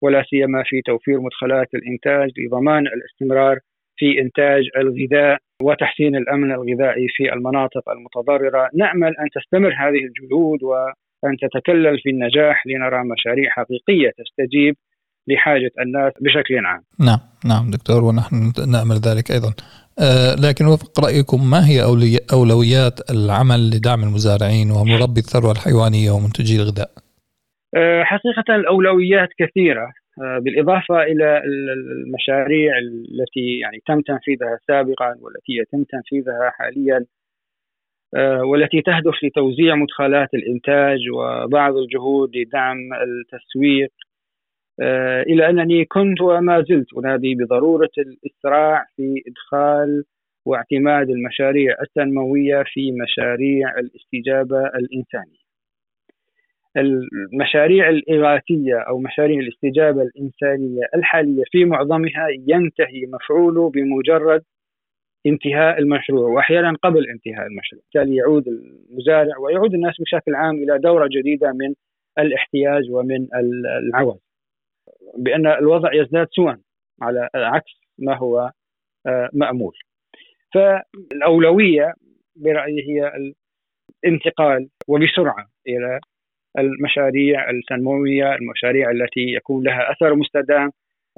ولا 0.02 0.24
سيما 0.30 0.62
في 0.66 0.82
توفير 0.82 1.20
مدخلات 1.20 1.68
الإنتاج 1.74 2.30
لضمان 2.38 2.86
الاستمرار 2.86 3.58
في 3.96 4.20
إنتاج 4.20 4.62
الغذاء 4.76 5.38
وتحسين 5.62 6.16
الأمن 6.16 6.52
الغذائي 6.52 7.06
في 7.08 7.32
المناطق 7.32 7.88
المتضررة، 7.90 8.68
نأمل 8.74 9.08
أن 9.08 9.28
تستمر 9.34 9.68
هذه 9.68 10.04
الجهود 10.04 10.62
وأن 10.62 11.36
تتكلل 11.42 11.98
في 12.00 12.10
النجاح 12.10 12.66
لنرى 12.66 13.04
مشاريع 13.04 13.50
حقيقية 13.50 14.10
تستجيب 14.18 14.76
لحاجة 15.28 15.70
الناس 15.80 16.12
بشكل 16.20 16.66
عام. 16.66 16.82
نعم 17.00 17.18
نعم 17.44 17.70
دكتور 17.70 18.04
ونحن 18.04 18.52
نأمل 18.72 18.96
ذلك 18.96 19.30
أيضا. 19.30 19.54
آه 19.98 20.34
لكن 20.46 20.64
وفق 20.66 21.00
رأيكم 21.04 21.50
ما 21.50 21.60
هي 21.68 21.78
أولويات 22.32 23.10
العمل 23.10 23.60
لدعم 23.70 24.02
المزارعين 24.02 24.70
ومربي 24.70 25.20
الثروة 25.20 25.52
الحيوانية 25.52 26.10
ومنتجي 26.10 26.56
الغذاء؟ 26.56 26.90
آه 27.76 28.02
حقيقة 28.04 28.56
الأولويات 28.56 29.28
كثيرة 29.38 29.88
آه، 30.22 30.38
بالإضافة 30.38 31.02
إلى 31.02 31.42
المشاريع 31.44 32.78
التي 32.78 33.58
يعني 33.62 33.78
تم 33.86 34.00
تنفيذها 34.00 34.58
سابقا 34.66 35.08
والتي 35.20 35.52
يتم 35.52 35.84
تنفيذها 35.84 36.50
حاليا 36.50 37.06
والتي 38.50 38.82
تهدف 38.82 39.14
لتوزيع 39.24 39.74
مدخلات 39.74 40.28
الإنتاج 40.34 40.98
وبعض 41.14 41.76
الجهود 41.76 42.36
لدعم 42.36 42.76
التسويق 43.06 43.92
آه، 44.80 45.22
إلى 45.22 45.50
أنني 45.50 45.84
كنت 45.84 46.20
وما 46.20 46.64
زلت 46.68 46.94
أنادي 46.98 47.34
بضرورة 47.34 47.90
الإسراع 47.98 48.84
في 48.96 49.22
إدخال 49.26 50.04
واعتماد 50.46 51.10
المشاريع 51.10 51.76
التنموية 51.82 52.64
في 52.66 52.92
مشاريع 52.92 53.78
الاستجابة 53.78 54.66
الإنسانية. 54.66 55.46
المشاريع 56.76 57.88
الإغاثية 57.88 58.78
أو 58.88 58.98
مشاريع 58.98 59.40
الاستجابة 59.40 60.02
الإنسانية 60.02 60.82
الحالية 60.94 61.42
في 61.50 61.64
معظمها 61.64 62.26
ينتهي 62.48 63.06
مفعوله 63.08 63.70
بمجرد 63.70 64.42
انتهاء 65.26 65.78
المشروع 65.78 66.28
وأحيانا 66.28 66.76
قبل 66.82 67.06
انتهاء 67.08 67.46
المشروع، 67.46 67.82
بالتالي 67.82 68.16
يعود 68.16 68.44
المزارع 68.48 69.38
ويعود 69.38 69.74
الناس 69.74 69.94
بشكل 70.00 70.34
عام 70.34 70.54
إلى 70.54 70.78
دورة 70.78 71.08
جديدة 71.12 71.52
من 71.52 71.74
الاحتياج 72.18 72.90
ومن 72.90 73.28
العوز. 73.88 74.25
بأن 75.18 75.46
الوضع 75.46 75.94
يزداد 75.94 76.26
سوءا 76.30 76.58
على 77.02 77.28
عكس 77.34 77.80
ما 77.98 78.16
هو 78.16 78.50
آه، 79.06 79.30
مأمول. 79.32 79.74
فالأولوية 80.54 81.94
برأيي 82.36 82.82
هي 82.88 83.12
الانتقال 84.04 84.68
وبسرعة 84.88 85.46
إلى 85.68 86.00
المشاريع 86.58 87.50
التنمويه، 87.50 88.34
المشاريع 88.34 88.90
التي 88.90 89.20
يكون 89.20 89.64
لها 89.64 89.92
أثر 89.92 90.14
مستدام، 90.14 90.70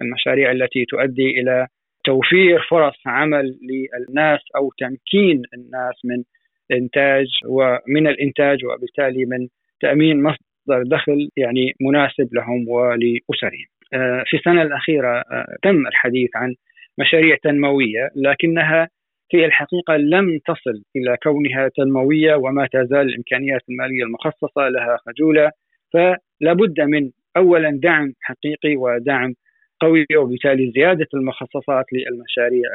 المشاريع 0.03 0.51
التي 0.51 0.85
تؤدي 0.85 1.41
إلى 1.41 1.67
توفير 2.05 2.67
فرص 2.71 2.97
عمل 3.07 3.59
للناس 3.63 4.41
أو 4.57 4.73
تمكين 4.79 5.43
الناس 5.55 5.95
من 6.05 6.25
إنتاج 6.73 7.27
ومن 7.47 8.07
الإنتاج 8.07 8.65
وبالتالي 8.65 9.25
من 9.25 9.49
تأمين 9.81 10.23
مصدر 10.69 10.83
دخل 10.83 11.29
يعني 11.37 11.73
مناسب 11.81 12.35
لهم 12.35 12.69
ولأسرهم. 12.69 13.67
آه، 13.95 14.25
في 14.27 14.37
السنة 14.37 14.63
الأخيرة 14.63 15.19
آه، 15.19 15.57
تم 15.63 15.87
الحديث 15.87 16.31
عن 16.35 16.55
مشاريع 16.99 17.37
تنموية 17.43 18.11
لكنها 18.17 18.89
في 19.31 19.45
الحقيقة 19.45 19.97
لم 19.97 20.39
تصل 20.47 20.83
إلى 20.97 21.17
كونها 21.23 21.69
تنموية 21.77 22.35
وما 22.35 22.69
تزال 22.73 23.09
الإمكانيات 23.09 23.61
المالية 23.69 24.05
المخصصة 24.05 24.69
لها 24.69 24.99
خجولة 25.07 25.51
فلا 25.93 26.53
بد 26.53 26.81
من 26.81 27.11
اولا 27.37 27.79
دعم 27.83 28.13
حقيقي 28.21 28.77
ودعم 28.77 29.35
قوي 29.81 30.07
وبالتالي 30.17 30.71
زيادة 30.71 31.07
المخصصات 31.15 31.85
للمشاريع 31.93 32.69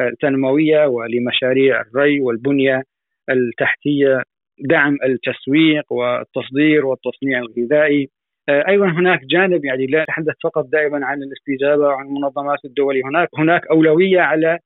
التنموية 0.00 0.86
ولمشاريع 0.86 1.80
الري 1.80 2.20
والبنية 2.20 2.82
التحتية 3.30 4.22
دعم 4.60 4.96
التسويق 5.04 5.92
والتصدير 5.92 6.86
والتصنيع 6.86 7.38
الغذائي. 7.38 8.10
أيضا 8.48 8.86
هناك 8.86 9.24
جانب 9.24 9.64
يعني 9.64 9.86
لا 9.86 10.02
نتحدث 10.02 10.34
فقط 10.44 10.66
دائما 10.72 11.06
عن 11.06 11.22
الاستجابة 11.22 11.82
وعن 11.82 12.06
المنظمات 12.06 12.64
الدولية. 12.64 13.02
هناك 13.04 13.28
هناك 13.38 13.66
أولوية 13.66 14.20
على 14.20 14.58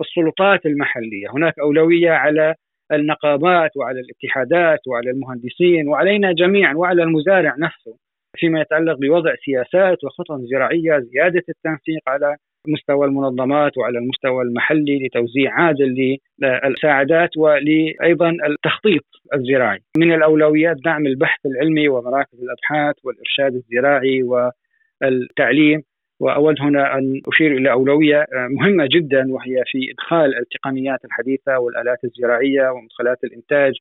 السلطات 0.00 0.66
المحلية، 0.66 1.30
هناك 1.34 1.58
أولوية 1.58 2.10
على 2.10 2.54
النقابات 2.92 3.76
وعلى 3.76 4.00
الاتحادات 4.00 4.80
وعلى 4.86 5.10
المهندسين 5.10 5.88
وعلينا 5.88 6.32
جميعا 6.32 6.74
وعلى 6.74 7.02
المزارع 7.02 7.54
نفسه 7.58 7.96
فيما 8.36 8.60
يتعلق 8.60 8.98
بوضع 8.98 9.34
سياسات 9.44 10.04
وخطط 10.04 10.40
زراعية 10.40 10.98
زيادة 10.98 11.42
التنسيق 11.48 12.02
على 12.06 12.36
مستوى 12.68 13.06
المنظمات 13.06 13.78
وعلى 13.78 13.98
المستوى 13.98 14.42
المحلي 14.42 15.06
لتوزيع 15.06 15.52
عادل 15.52 16.18
للمساعدات 16.42 17.36
وأيضا 17.36 18.30
التخطيط 18.48 19.04
الزراعي. 19.34 19.80
من 19.96 20.12
الأولويات 20.12 20.76
دعم 20.84 21.06
البحث 21.06 21.46
العلمي 21.46 21.88
ومراكز 21.88 22.42
الأبحاث 22.42 22.96
والإرشاد 23.04 23.54
الزراعي 23.54 24.22
والتعليم 24.22 25.82
وأود 26.20 26.60
هنا 26.60 26.98
أن 26.98 27.20
أشير 27.28 27.56
إلى 27.56 27.72
أولوية 27.72 28.20
آه، 28.20 28.48
مهمة 28.50 28.88
جدا 28.92 29.32
وهي 29.32 29.62
في 29.66 29.78
إدخال 29.92 30.38
التقنيات 30.38 31.04
الحديثة 31.04 31.58
والآلات 31.58 31.98
الزراعية 32.04 32.70
ومدخلات 32.70 33.24
الإنتاج 33.24 33.72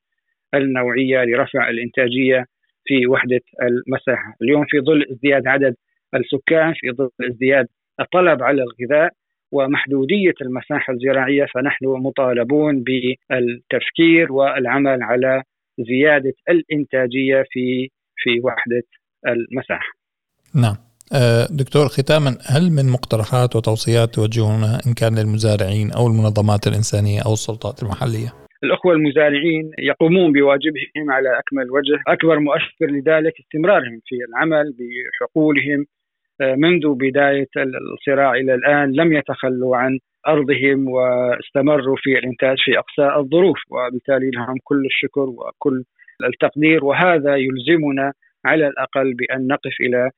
النوعية 0.54 1.24
لرفع 1.24 1.70
الإنتاجية 1.70 2.46
في 2.86 3.08
وحدة 3.08 3.42
المساحة، 3.62 4.36
اليوم 4.42 4.66
في 4.66 4.80
ظل 4.80 5.06
ازدياد 5.12 5.48
عدد 5.48 5.76
السكان 6.16 6.74
في 6.76 6.92
ظل 6.92 7.10
ازدياد 7.30 7.68
الطلب 8.00 8.44
على 8.44 8.64
الغذاء 8.64 9.12
ومحدودية 9.52 10.34
المساحة 10.42 10.94
الزراعية 10.94 11.46
فنحن 11.54 11.86
مطالبون 11.86 12.84
بالتفكير 12.84 14.32
والعمل 14.32 15.04
على 15.04 15.44
زيادة 15.80 16.34
الإنتاجية 16.50 17.44
في 17.50 17.90
في 18.16 18.40
وحدة 18.44 18.84
المساحة. 19.28 19.92
نعم. 20.56 20.76
آه، 21.14 21.48
دكتور 21.52 21.88
ختاما 21.88 22.38
هل 22.54 22.72
من 22.72 22.90
مقترحات 22.90 23.56
وتوصيات 23.56 24.10
توجهونها 24.16 24.80
إن 24.88 24.94
كان 24.94 25.20
للمزارعين 25.20 25.92
أو 25.92 26.08
المنظمات 26.08 26.68
الإنسانية 26.68 27.22
أو 27.26 27.34
السلطات 27.34 27.84
المحلية؟ 27.84 28.30
الأخوة 28.64 28.94
المزارعين 28.94 29.72
يقومون 29.80 30.32
بواجبهم 30.34 31.06
على 31.16 31.30
أكمل 31.40 31.72
وجه، 31.72 31.98
أكبر 32.08 32.40
مؤشر 32.40 32.86
لذلك 32.96 33.34
استمرارهم 33.40 34.02
في 34.06 34.16
العمل 34.30 34.76
بحقولهم 34.78 35.86
منذ 36.42 36.96
بداية 36.96 37.48
الصراع 37.58 38.34
إلى 38.34 38.56
الآن 38.56 38.92
لم 38.92 39.14
يتخلوا 39.14 39.78
عن 39.78 40.00
أرضهم 40.28 40.88
واستمروا 40.88 41.96
في 41.98 42.20
الإنتاج 42.20 42.58
في 42.66 42.80
أقصى 42.80 43.20
الظروف 43.20 43.58
وبالتالي 43.70 44.30
لهم 44.30 44.56
كل 44.64 44.86
الشكر 44.86 45.22
وكل 45.22 45.84
التقدير 46.26 46.86
وهذا 46.86 47.36
يلزمنا 47.36 48.14
على 48.46 48.68
الأقل 48.68 49.14
بأن 49.14 49.48
نقف 49.48 49.76
إلى 49.82 50.10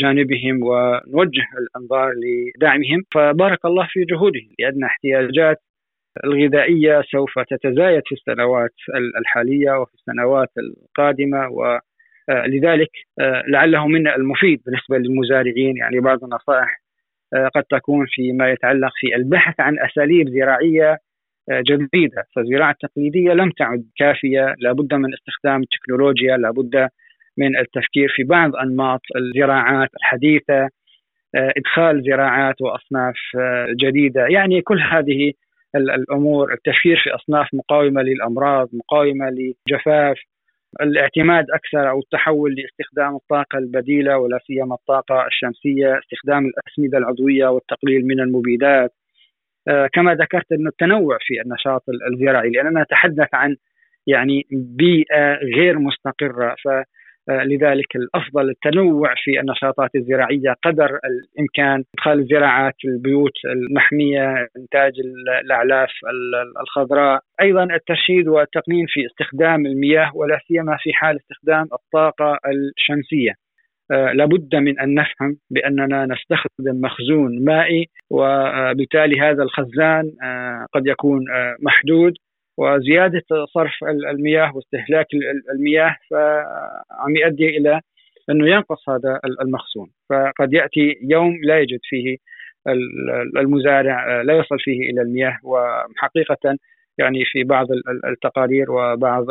جانبهم 0.00 0.62
ونوجه 0.62 1.44
الأنظار 1.58 2.12
لدعمهم. 2.22 3.02
فبارك 3.14 3.64
الله 3.64 3.86
في 3.90 4.04
جهودهم 4.04 4.50
لأن 4.58 4.84
احتياجات 4.84 5.58
الغذائية 6.24 7.02
سوف 7.10 7.38
تتزايد 7.50 8.02
في 8.06 8.14
السنوات 8.14 8.70
الحالية 9.20 9.80
وفي 9.80 9.94
السنوات 9.94 10.48
القادمة 10.58 11.48
ولذلك 12.32 12.90
لعله 13.48 13.86
من 13.86 14.08
المفيد 14.08 14.62
بالنسبة 14.66 14.98
للمزارعين. 14.98 15.76
يعني 15.76 16.00
بعض 16.00 16.24
النصائح 16.24 16.82
قد 17.54 17.64
تكون 17.70 18.06
فيما 18.08 18.50
يتعلق 18.50 18.92
في 19.00 19.16
البحث 19.16 19.60
عن 19.60 19.78
أساليب 19.78 20.28
زراعية 20.28 20.98
جديدة، 21.50 22.24
فالزراعة 22.36 22.70
التقليدية 22.70 23.32
لم 23.32 23.50
تعد 23.50 23.84
كافية، 23.96 24.54
لابد 24.58 24.94
من 24.94 25.14
استخدام 25.14 25.62
التكنولوجيا، 25.62 26.36
لابد 26.36 26.88
من 27.38 27.56
التفكير 27.56 28.12
في 28.16 28.24
بعض 28.24 28.56
أنماط 28.56 29.00
الزراعات 29.16 29.88
الحديثة، 29.96 30.68
إدخال 31.34 32.02
زراعات 32.02 32.62
وأصناف 32.62 33.14
جديدة، 33.80 34.26
يعني 34.26 34.62
كل 34.62 34.80
هذه 34.80 35.32
الأمور، 35.76 36.52
التفكير 36.52 37.00
في 37.04 37.10
أصناف 37.10 37.46
مقاومة 37.52 38.02
للأمراض، 38.02 38.68
مقاومة 38.72 39.30
للجفاف، 39.30 40.16
الاعتماد 40.80 41.46
أكثر 41.50 41.90
أو 41.90 41.98
التحول 41.98 42.54
لاستخدام 42.54 43.16
الطاقة 43.16 43.58
البديلة 43.58 44.18
ولا 44.18 44.38
سيما 44.46 44.74
الطاقة 44.74 45.26
الشمسية، 45.26 45.98
استخدام 45.98 46.46
الأسمدة 46.46 46.98
العضوية 46.98 47.46
والتقليل 47.46 48.06
من 48.06 48.20
المبيدات. 48.20 48.92
آه، 49.68 49.88
كما 49.92 50.14
ذكرت 50.14 50.52
انه 50.52 50.68
التنوع 50.68 51.18
في 51.20 51.40
النشاط 51.46 51.84
الزراعي 52.12 52.50
لأننا 52.50 52.82
نتحدث 52.82 53.28
عن 53.34 53.56
يعني 54.06 54.46
بيئة 54.52 55.34
غير 55.56 55.78
مستقرة 55.78 56.56
ف 56.64 56.68
لذلك 57.28 57.96
الأفضل 57.96 58.50
التنوع 58.50 59.14
في 59.16 59.40
النشاطات 59.40 59.90
الزراعية 59.94 60.54
قدر 60.64 60.98
الإمكان 61.04 61.84
إدخال 61.94 62.18
الزراعات 62.18 62.74
البيوت 62.84 63.32
المحمية 63.44 64.48
إنتاج 64.56 64.92
الأعلاف 65.44 65.90
الخضراء. 66.60 67.20
أيضا 67.40 67.64
الترشيد 67.64 68.28
والتقنين 68.28 68.86
في 68.88 69.06
استخدام 69.06 69.66
المياه 69.66 70.10
ولا 70.14 70.38
سيما 70.48 70.76
في 70.80 70.92
حال 70.92 71.16
استخدام 71.16 71.68
الطاقة 71.72 72.38
الشمسية. 72.46 73.32
آه، 73.90 74.12
لابد 74.12 74.54
من 74.54 74.80
أن 74.80 74.94
نفهم 74.94 75.36
بأننا 75.50 76.06
نستخدم 76.06 76.80
مخزون 76.80 77.44
مائي 77.44 77.88
وبالتالي 78.10 79.20
هذا 79.20 79.42
الخزان 79.42 80.12
آه، 80.22 80.66
قد 80.72 80.86
يكون 80.86 81.20
محدود. 81.62 82.12
وزيادة 82.58 83.22
صرف 83.54 83.72
المياه 84.10 84.56
واستهلاك 84.56 85.06
المياه 85.54 85.96
فعم 86.10 87.16
يؤدي 87.16 87.48
إلى 87.48 87.80
إنه 88.30 88.48
ينقص 88.48 88.88
هذا 88.88 89.20
المخزون. 89.40 89.90
فقد 90.10 90.52
يأتي 90.52 90.94
يوم 91.10 91.40
لا 91.44 91.58
يجد 91.58 91.80
فيه 91.82 92.16
المزارع 93.36 94.22
لا 94.22 94.34
يصل 94.38 94.56
فيه 94.58 94.90
إلى 94.90 95.02
المياه. 95.02 95.38
وحقيقة 95.44 96.56
يعني 96.98 97.24
في 97.24 97.44
بعض 97.44 97.66
التقارير 98.04 98.70
وبعض 98.70 99.26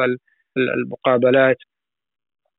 المقابلات 0.57 1.57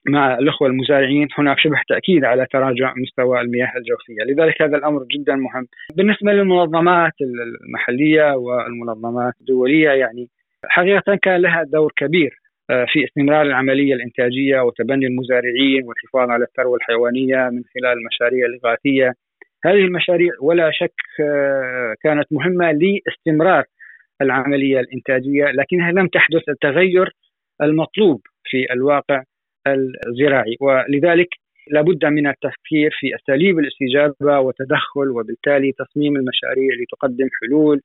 مع 0.09 0.39
الأخوة 0.39 0.69
المزارعين 0.69 1.29
هناك 1.39 1.59
شبه 1.59 1.81
تأكيد 1.89 2.25
على 2.25 2.47
تراجع 2.53 2.95
مستوى 2.97 3.41
المياه 3.41 3.73
الجوفية، 3.77 4.33
لذلك 4.33 4.63
هذا 4.63 4.77
الأمر 4.77 5.05
جدا 5.05 5.35
مهم. 5.35 5.67
بالنسبة 5.97 6.33
للمنظمات 6.33 7.13
المحلية 7.21 8.33
والمنظمات 8.37 9.35
الدولية 9.41 9.91
يعني 9.91 10.29
حقيقة 10.69 11.19
كان 11.23 11.41
لها 11.41 11.63
دور 11.63 11.93
كبير 11.97 12.43
آه، 12.71 12.87
في 12.89 13.05
استمرار 13.05 13.43
العملية 13.43 13.95
الإنتاجية 13.95 14.61
وتبني 14.61 15.07
المزارعين 15.07 15.85
والحفاظ 15.85 16.31
على 16.31 16.45
الثروة 16.45 16.77
الحيوانية 16.77 17.37
من 17.37 17.63
خلال 17.75 17.99
المشاريع 17.99 18.47
الإغاثية. 18.47 19.13
هذه 19.65 19.85
المشاريع 19.85 20.33
ولا 20.41 20.71
شك 20.71 20.95
آه، 21.21 21.95
كانت 22.03 22.27
مهمة 22.33 22.73
لاستمرار 22.73 23.65
العملية 24.23 24.81
الإنتاجية 24.81 25.45
لكنها 25.45 25.93
لم 25.93 26.07
تحدث 26.09 26.49
التغير 26.49 27.13
المطلوب 27.63 28.21
في 28.45 28.73
الواقع 28.73 29.23
الزراعي. 30.07 30.57
ولذلك 30.61 31.29
لابد 31.71 32.05
من 32.05 32.27
التفكير 32.27 32.91
في 33.01 33.07
أساليب 33.17 33.59
الاستجابة 33.59 34.41
وتدخل 34.41 35.09
وبالتالي 35.09 35.73
تصميم 35.73 36.17
المشاريع 36.17 36.71
لتقدم 36.83 37.29
حلول 37.41 37.81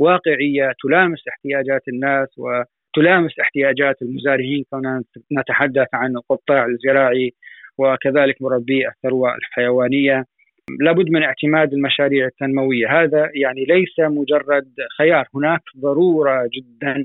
واقعية 0.00 0.72
تلامس 0.82 1.28
احتياجات 1.28 1.88
الناس 1.88 2.28
وتلامس 2.38 3.38
احتياجات 3.40 4.02
المزارعين. 4.02 4.64
كنا 4.70 5.02
نتحدث 5.38 5.88
عن 5.94 6.16
القطاع 6.16 6.66
الزراعي 6.66 7.32
وكذلك 7.78 8.42
مربي 8.42 8.88
الثروة 8.88 9.34
الحيوانية 9.34 10.24
لابد 10.80 11.10
من 11.10 11.22
اعتماد 11.22 11.72
المشاريع 11.72 12.26
التنموية. 12.26 13.02
هذا 13.02 13.30
يعني 13.34 13.64
ليس 13.64 13.98
مجرد 13.98 14.68
خيار 14.98 15.24
هناك 15.34 15.60
ضرورة 15.78 16.48
جدا 16.54 17.04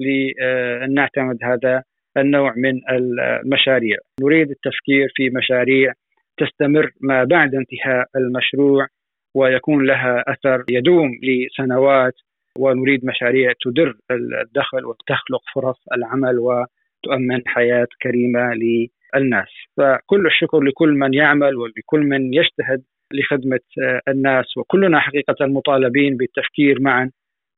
لأن 0.00 0.94
نعتمد 0.94 1.38
هذا 1.42 1.82
النوع 2.16 2.52
من 2.56 2.80
المشاريع. 2.90 3.96
نريد 4.22 4.50
التفكير 4.50 5.08
في 5.14 5.30
مشاريع 5.30 5.92
تستمر 6.38 6.90
ما 7.00 7.24
بعد 7.24 7.54
انتهاء 7.54 8.06
المشروع 8.16 8.86
ويكون 9.34 9.86
لها 9.86 10.24
أثر 10.28 10.64
يدوم 10.70 11.10
لسنوات 11.22 12.14
ونريد 12.58 13.04
مشاريع 13.04 13.52
تدر 13.60 13.94
الدخل 14.10 14.84
وتخلق 14.84 15.42
فرص 15.54 15.76
العمل 15.96 16.38
وتؤمن 16.38 17.40
حياة 17.46 17.86
كريمة 18.02 18.54
للناس. 18.54 19.48
فكل 19.76 20.26
الشكر 20.26 20.60
لكل 20.60 20.88
من 20.88 21.14
يعمل 21.14 21.56
ولكل 21.56 22.00
من 22.00 22.34
يجتهد 22.34 22.82
لخدمة 23.12 23.60
الناس 24.08 24.56
وكلنا 24.56 25.00
حقيقة 25.00 25.46
مطالبين 25.46 26.16
بالتفكير 26.16 26.80
معا. 26.80 27.10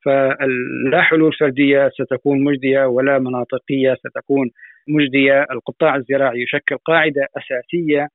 فلا 0.04 1.02
حلول 1.02 1.32
فردية 1.32 1.88
ستكون 1.88 2.44
مجدية 2.44 2.84
ولا 2.86 3.18
مناطقية 3.18 3.94
ستكون 3.94 4.50
مجدية، 4.88 5.46
القطاع 5.50 5.96
الزراعي 5.96 6.42
يشكل 6.42 6.76
قاعدة 6.76 7.26
أساسية 7.36 8.08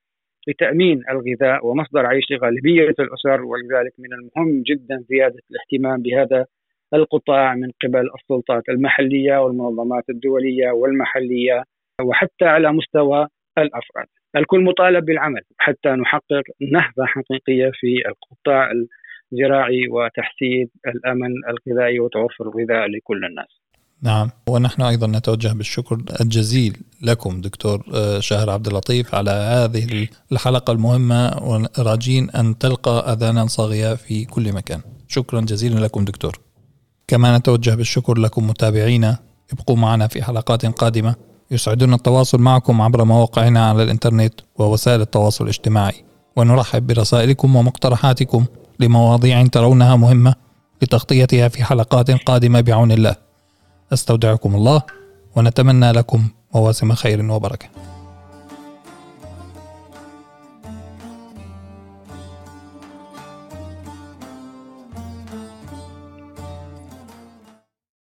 لتأمين 0.48 1.02
الغذاء 1.10 1.68
ومصدر 1.68 2.06
عيش 2.06 2.32
لغالبية 2.32 2.96
الأسر 3.00 3.42
ولذلك 3.42 3.94
من 4.00 4.14
المهم 4.14 4.64
جدا 4.64 5.04
زيادة 5.10 5.40
الاهتمام 5.52 6.02
بهذا 6.02 6.46
القطاع 6.94 7.56
من 7.56 7.72
قبل 7.84 8.10
السلطات 8.16 8.70
المحلية 8.70 9.38
والمنظمات 9.38 10.04
الدولية 10.10 10.72
والمحلية 10.72 11.64
وحتى 12.02 12.46
على 12.46 12.72
مستوى 12.72 13.28
الأفراد. 13.58 14.08
الكل 14.36 14.64
مطالب 14.64 15.06
بالعمل 15.06 15.42
حتى 15.58 15.90
نحقق 15.90 16.44
نهضه 16.72 17.06
حقيقيه 17.06 17.72
في 17.74 18.04
القطاع 18.08 18.72
الزراعي 18.72 19.88
وتحسين 19.88 20.70
الأمن 20.88 21.32
الغذائي 21.50 22.00
وتوفر 22.00 22.44
الغذاء 22.44 22.88
لكل 22.88 23.26
الناس. 23.26 23.64
نعم 24.04 24.30
ونحن 24.50 24.82
أيضا 24.82 25.08
نتوجه 25.08 25.54
بالشكر 25.58 25.98
الجزيل 26.22 26.74
لكم 27.02 27.42
دكتور 27.42 27.84
آه، 27.96 28.20
شاهر 28.20 28.50
عبد 28.50 28.68
اللطيف 28.68 29.16
على 29.16 29.32
هذه 29.32 30.08
الحلقة 30.32 30.74
المهمة 30.74 31.32
وراجين 31.78 32.30
أن 32.30 32.58
تلقى 32.58 33.14
اذانا 33.14 33.46
صاغية 33.46 33.96
في 33.96 34.26
كل 34.26 34.54
مكان 34.54 34.82
شكرا 35.08 35.42
جزيلا 35.42 35.80
لكم 35.86 36.06
دكتور 36.06 36.53
كما 37.14 37.38
نتوجه 37.38 37.76
بالشكر 37.76 38.18
لكم 38.18 38.48
متابعينا. 38.48 39.18
ابقوا 39.54 39.76
معنا 39.76 40.08
في 40.08 40.24
حلقات 40.24 40.66
قادمة. 40.66 41.16
يسعدنا 41.52 41.96
التواصل 41.96 42.42
معكم 42.42 42.82
عبر 42.82 43.04
مواقعنا 43.04 43.70
على 43.70 43.84
الإنترنت 43.84 44.34
ووسائل 44.56 45.02
التواصل 45.02 45.44
الاجتماعي. 45.44 46.04
ونرحب 46.36 46.88
برسائلكم 46.88 47.56
ومقترحاتكم 47.56 48.46
لمواضيع 48.80 49.46
ترونها 49.48 49.96
مهمة 49.96 50.36
لتغطيتها 50.82 51.48
في 51.48 51.64
حلقات 51.64 52.12
قادمة 52.12 52.62
بعون 52.62 52.92
الله. 52.92 53.16
أستودعكم 53.94 54.56
الله 54.56 54.82
ونتمنى 55.36 55.92
لكم 55.92 56.28
مواسم 56.56 56.94
خير 56.94 57.32
وبركة. 57.32 57.93